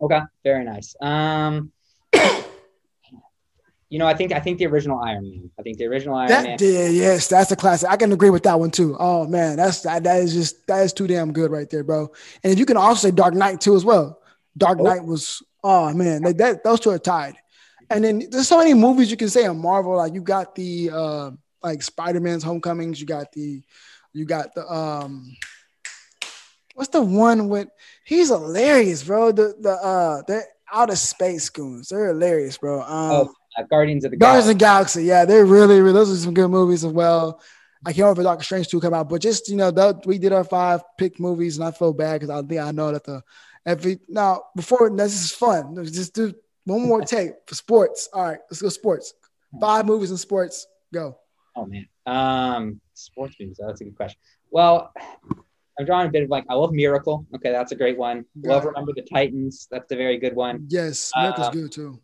Okay, 0.01 0.21
very 0.43 0.65
nice. 0.65 0.95
Um, 1.01 1.73
you 3.91 3.99
know, 3.99 4.07
I 4.07 4.15
think 4.15 4.33
I 4.33 4.41
think 4.41 4.59
the 4.59 4.67
original 4.67 4.99
Iron 5.01 5.31
Man. 5.31 5.51
I 5.59 5.63
think 5.63 5.79
the 5.79 5.87
original 5.87 6.15
Iron 6.15 6.31
Man. 6.31 6.59
Yeah, 6.61 6.89
yes, 6.89 7.29
that's 7.29 7.51
a 7.53 7.57
classic. 7.57 7.89
I 7.91 7.97
can 7.97 8.13
agree 8.13 8.31
with 8.31 8.43
that 8.43 8.59
one 8.61 8.71
too. 8.71 8.97
Oh 8.99 9.27
man, 9.27 9.57
that's 9.57 9.81
that, 9.83 10.05
that 10.05 10.21
is 10.23 10.35
just 10.35 10.67
that 10.67 10.83
is 10.85 10.93
too 10.93 11.07
damn 11.07 11.33
good 11.33 11.51
right 11.51 11.69
there, 11.71 11.85
bro. 11.85 12.13
And 12.45 12.59
you 12.59 12.67
can 12.67 12.77
also 12.77 13.09
say 13.09 13.15
Dark 13.15 13.35
Knight 13.35 13.61
too 13.61 13.75
as 13.77 13.85
well. 13.85 14.21
Dark 14.57 14.79
Oh. 14.81 14.85
Knight 14.85 15.05
was 15.05 15.43
oh 15.65 15.93
man, 15.95 16.23
that, 16.23 16.37
that 16.39 16.65
those 16.65 16.81
two 16.81 16.91
are 16.91 16.99
tied. 16.99 17.37
And 17.91 18.05
then 18.05 18.23
there's 18.31 18.47
so 18.49 18.59
many 18.59 18.75
movies 18.75 19.11
you 19.11 19.17
can 19.17 19.31
say 19.31 19.47
on 19.47 19.59
Marvel. 19.59 19.97
Like 19.97 20.13
you 20.13 20.21
got 20.21 20.55
the 20.55 20.91
uh 20.93 21.31
like 21.63 21.83
Spider 21.83 22.21
Man's 22.21 22.45
Homecomings. 22.45 23.01
You 23.01 23.07
got 23.07 23.33
the 23.33 23.63
you 24.13 24.27
got 24.27 24.55
the 24.55 24.71
um 24.71 25.35
what's 26.75 26.91
the 26.91 27.01
one 27.03 27.49
with 27.49 27.69
he's 28.05 28.29
hilarious, 28.29 29.03
bro. 29.05 29.33
The 29.33 29.55
the 29.59 29.71
uh 29.73 30.23
the 30.27 30.43
outer 30.71 30.97
space 30.97 31.49
goons. 31.49 31.89
They're 31.89 32.09
hilarious, 32.09 32.59
bro. 32.59 32.83
Um, 32.83 32.89
Oh, 33.13 33.35
uh, 33.59 33.63
Guardians 33.63 34.05
of 34.05 34.11
the 34.13 34.17
Guardians 34.17 34.49
of 34.49 34.59
Galaxy. 34.59 35.01
the 35.01 35.05
Galaxy, 35.05 35.05
yeah, 35.05 35.25
they're 35.25 35.45
really, 35.47 35.81
really 35.81 35.93
those 35.93 36.11
are 36.11 36.17
some 36.17 36.35
good 36.35 36.49
movies 36.49 36.85
as 36.85 36.93
well. 36.93 37.41
I 37.85 37.93
can't 37.93 38.09
wait 38.09 38.17
for 38.17 38.23
Doctor 38.23 38.45
Strange 38.45 38.69
to 38.69 38.81
come 38.81 38.95
out, 38.95 39.09
but 39.09 39.21
just 39.23 39.49
you 39.49 39.57
know, 39.57 39.71
that, 39.71 40.05
we 40.07 40.19
did 40.19 40.33
our 40.33 40.45
five 40.45 40.83
pick 40.99 41.21
movies, 41.21 41.59
and 41.59 41.67
I 41.67 41.71
feel 41.71 41.93
bad 41.93 42.21
because 42.21 42.31
I 42.31 42.47
think 42.47 42.61
I 42.61 42.73
know 42.73 42.93
that 42.93 43.05
the 43.05 43.23
every 43.67 44.01
now 44.09 44.43
before 44.57 44.91
this 44.91 45.25
is 45.25 45.33
fun. 45.33 45.75
Let's 45.75 45.91
just 45.93 46.15
do 46.15 46.35
one 46.65 46.87
more 46.87 47.03
take 47.17 47.33
for 47.47 47.55
sports. 47.55 48.09
All 48.13 48.23
right, 48.25 48.39
let's 48.51 48.63
go 48.63 48.69
sports. 48.69 49.15
Five 49.61 49.87
movies 49.87 50.11
in 50.11 50.17
sports. 50.17 50.67
Go. 50.93 51.19
Oh 51.57 51.67
man, 51.67 51.87
um, 52.07 52.81
sports 52.95 53.37
movies. 53.41 53.59
That's 53.65 53.81
a 53.81 53.85
good 53.85 53.97
question. 53.97 54.19
Well, 54.51 54.93
I'm 55.79 55.87
drawing 55.87 56.09
a 56.09 56.11
bit 56.11 56.25
of 56.25 56.31
like 56.31 56.45
I 56.49 56.55
love 56.55 56.73
Miracle. 56.73 57.27
Okay, 57.37 57.53
that's 57.53 57.73
a 57.73 57.77
great 57.77 57.97
one. 57.97 58.25
Love 58.43 58.65
Remember 58.65 58.93
the 58.95 59.03
Titans. 59.03 59.69
That's 59.71 59.91
a 59.93 59.97
very 59.97 60.19
good 60.19 60.35
one. 60.35 60.67
Yes, 60.69 61.13
Miracle's 61.17 61.47
Uh, 61.47 61.51
good 61.51 61.73
too. 61.73 62.01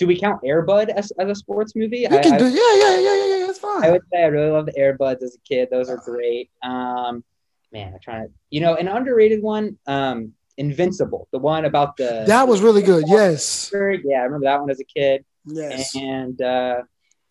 Do 0.00 0.06
we 0.06 0.18
count 0.18 0.40
Air 0.46 0.62
Bud 0.62 0.88
as, 0.88 1.12
as 1.18 1.28
a 1.28 1.34
sports 1.34 1.76
movie? 1.76 1.98
You 1.98 2.06
I, 2.10 2.22
can 2.22 2.32
I- 2.32 2.38
do, 2.38 2.48
yeah, 2.48 2.74
yeah, 2.74 2.98
yeah, 3.00 3.16
yeah, 3.26 3.36
yeah. 3.36 3.46
That's 3.46 3.58
fine. 3.58 3.84
I 3.84 3.90
would 3.90 4.00
say 4.10 4.22
I 4.22 4.26
really 4.28 4.50
loved 4.50 4.70
Air 4.74 4.94
Buds 4.94 5.22
as 5.22 5.34
a 5.36 5.40
kid. 5.46 5.68
Those 5.70 5.90
are 5.90 5.98
great. 5.98 6.50
Um, 6.62 7.22
man, 7.70 7.92
I'm 7.92 8.00
trying 8.00 8.26
to, 8.26 8.32
you 8.48 8.62
know, 8.62 8.76
an 8.76 8.88
underrated 8.88 9.42
one, 9.42 9.76
um, 9.86 10.32
Invincible, 10.56 11.28
the 11.32 11.38
one 11.38 11.66
about 11.66 11.98
the. 11.98 12.24
That 12.26 12.48
was 12.48 12.62
really 12.62 12.80
good. 12.80 13.04
Yes, 13.08 13.70
Yeah, 13.74 13.78
I 14.20 14.22
remember 14.24 14.44
that 14.46 14.60
one 14.60 14.70
as 14.70 14.80
a 14.80 14.84
kid. 14.84 15.22
yes. 15.44 15.94
And 15.94 16.40
uh, 16.40 16.82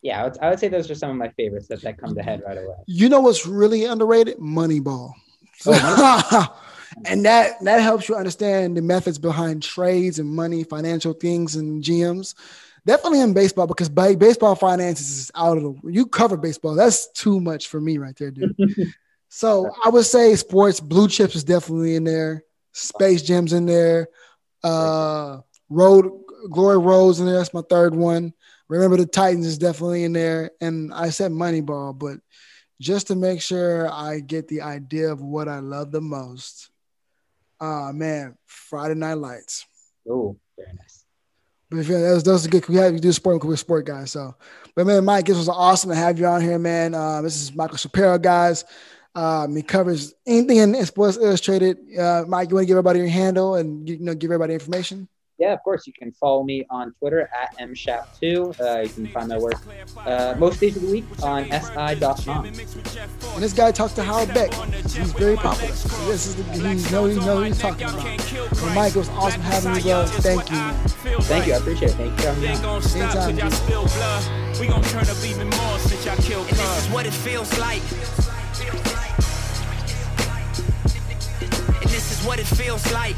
yeah, 0.02 0.20
I 0.20 0.24
would, 0.24 0.38
I 0.40 0.50
would 0.50 0.60
say 0.60 0.68
those 0.68 0.88
are 0.92 0.94
some 0.94 1.10
of 1.10 1.16
my 1.16 1.30
favorites 1.30 1.66
that, 1.68 1.82
that 1.82 1.98
come 1.98 2.14
to 2.14 2.22
head 2.22 2.42
right 2.46 2.56
away. 2.56 2.76
You 2.86 3.08
know 3.08 3.20
what's 3.20 3.46
really 3.46 3.84
underrated? 3.84 4.38
Moneyball. 4.38 5.12
Oh, 5.66 6.56
and 7.04 7.24
that 7.24 7.62
that 7.64 7.80
helps 7.80 8.08
you 8.08 8.16
understand 8.16 8.76
the 8.76 8.82
methods 8.82 9.18
behind 9.18 9.62
trades 9.62 10.18
and 10.18 10.28
money, 10.28 10.64
financial 10.64 11.12
things, 11.12 11.56
and 11.56 11.82
GMs. 11.82 12.34
Definitely 12.86 13.20
in 13.20 13.34
baseball 13.34 13.66
because 13.66 13.88
ba- 13.88 14.16
baseball 14.16 14.54
finances 14.54 15.08
is 15.10 15.30
out 15.34 15.58
of 15.58 15.62
the. 15.62 15.92
You 15.92 16.06
cover 16.06 16.36
baseball. 16.36 16.74
That's 16.74 17.10
too 17.12 17.40
much 17.40 17.68
for 17.68 17.80
me 17.80 17.98
right 17.98 18.16
there, 18.16 18.30
dude. 18.30 18.56
so 19.28 19.70
I 19.84 19.90
would 19.90 20.06
say 20.06 20.34
sports. 20.36 20.80
Blue 20.80 21.08
chips 21.08 21.36
is 21.36 21.44
definitely 21.44 21.94
in 21.94 22.04
there. 22.04 22.44
Space 22.72 23.22
Jam's 23.22 23.52
in 23.52 23.66
there. 23.66 24.08
Uh, 24.64 25.40
Road 25.68 26.10
Glory 26.50 26.78
Road's 26.78 27.20
in 27.20 27.26
there. 27.26 27.36
That's 27.36 27.54
my 27.54 27.62
third 27.68 27.94
one. 27.94 28.32
Remember 28.68 28.96
the 28.96 29.06
Titans 29.06 29.46
is 29.46 29.58
definitely 29.58 30.04
in 30.04 30.12
there. 30.12 30.52
And 30.60 30.94
I 30.94 31.10
said 31.10 31.32
Moneyball, 31.32 31.98
but 31.98 32.18
just 32.80 33.08
to 33.08 33.16
make 33.16 33.42
sure 33.42 33.90
I 33.90 34.20
get 34.20 34.48
the 34.48 34.62
idea 34.62 35.12
of 35.12 35.20
what 35.20 35.48
I 35.48 35.58
love 35.58 35.90
the 35.90 36.00
most. 36.00 36.70
Ah 37.60 37.92
man, 37.92 38.36
Friday 38.46 38.94
Night 38.94 39.14
Lights. 39.14 39.66
Oh, 40.08 40.36
very 40.56 40.72
nice. 40.72 41.04
But 41.70 41.86
yeah, 41.86 42.00
that 42.00 42.14
was, 42.14 42.22
that 42.24 42.32
was 42.32 42.46
a 42.46 42.48
good. 42.48 42.66
We 42.68 42.76
had 42.76 42.94
to 42.94 43.00
do 43.00 43.12
sport 43.12 43.44
we're 43.44 43.56
sport 43.56 43.86
guys. 43.86 44.10
So, 44.10 44.34
but 44.74 44.86
man, 44.86 45.04
Mike, 45.04 45.26
this 45.26 45.36
was 45.36 45.48
awesome 45.48 45.90
to 45.90 45.96
have 45.96 46.18
you 46.18 46.26
on 46.26 46.40
here, 46.40 46.58
man. 46.58 46.94
Uh, 46.94 47.22
this 47.22 47.40
is 47.40 47.54
Michael 47.54 47.76
Shapiro, 47.76 48.18
guys. 48.18 48.64
Um, 49.14 49.54
he 49.54 49.62
covers 49.62 50.14
anything 50.26 50.58
in, 50.58 50.74
in 50.74 50.86
Sports 50.86 51.16
Illustrated. 51.16 51.78
Uh, 51.98 52.24
Mike, 52.26 52.50
you 52.50 52.54
want 52.56 52.64
to 52.64 52.66
give 52.66 52.76
everybody 52.76 53.00
your 53.00 53.08
handle 53.08 53.56
and 53.56 53.88
you 53.88 53.98
know 53.98 54.14
give 54.14 54.30
everybody 54.30 54.54
information? 54.54 55.08
Yeah, 55.40 55.54
of 55.54 55.62
course. 55.62 55.86
You 55.86 55.94
can 55.94 56.12
follow 56.12 56.42
me 56.44 56.66
on 56.68 56.92
Twitter 56.92 57.30
at 57.34 57.56
mshap2. 57.58 58.60
Uh, 58.60 58.80
you 58.82 58.88
can 58.90 59.06
find 59.06 59.28
my 59.28 59.38
work 59.38 59.54
uh, 60.04 60.34
most 60.36 60.60
days 60.60 60.76
of 60.76 60.82
the 60.82 60.90
week 60.90 61.06
on 61.22 61.44
si.com. 61.50 62.44
And 62.44 63.42
this 63.42 63.54
guy 63.54 63.72
talks 63.72 63.94
to 63.94 64.02
Howard 64.02 64.34
Beck. 64.34 64.52
He's 64.52 65.12
very 65.12 65.36
popular. 65.36 65.74
So 65.74 65.88
this 66.06 66.26
is 66.26 66.36
the, 66.36 66.42
he 66.52 66.92
know 66.92 67.06
he 67.06 67.16
know 67.16 67.36
what 67.36 67.46
he's 67.46 67.58
talking 67.58 67.88
about. 67.88 68.04
Well, 68.04 68.74
Mike, 68.74 68.94
it 68.94 68.98
was 68.98 69.08
awesome 69.10 69.40
having 69.40 69.76
you, 69.76 69.82
bro. 69.82 70.06
Thank 70.06 70.50
you. 70.50 70.70
Thank 71.22 71.46
you. 71.46 71.54
I 71.54 71.56
appreciate 71.56 71.92
it. 71.92 71.94
Thank 71.94 72.10
you 72.10 72.16
for 72.18 72.26
having 72.26 72.42
me 72.42 72.48
Ain't 72.48 72.58
on. 72.58 72.62
gonna 72.62 72.82
stop 72.82 73.00
Anytime, 73.00 73.36
till 73.36 73.48
y'all 73.48 73.84
dude. 73.84 73.92
blood. 73.96 74.60
We 74.60 74.66
gonna 74.66 74.88
turn 74.88 75.08
up 75.08 75.24
even 75.24 75.48
more 75.48 75.78
since 75.78 76.04
y'all 76.04 76.16
killed 76.16 76.48
And 76.48 76.58
this 76.58 76.84
is 76.86 76.92
what 76.92 77.06
it 77.06 77.14
feels 77.14 77.58
like. 77.58 77.80
And 81.80 81.88
this 81.90 82.12
is 82.12 82.26
what 82.26 82.38
it 82.38 82.46
feels 82.46 82.92
like. 82.92 83.16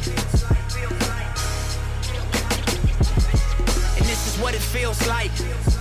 What 4.40 4.55
it 4.55 4.62
feels 4.62 5.07
like. 5.07 5.73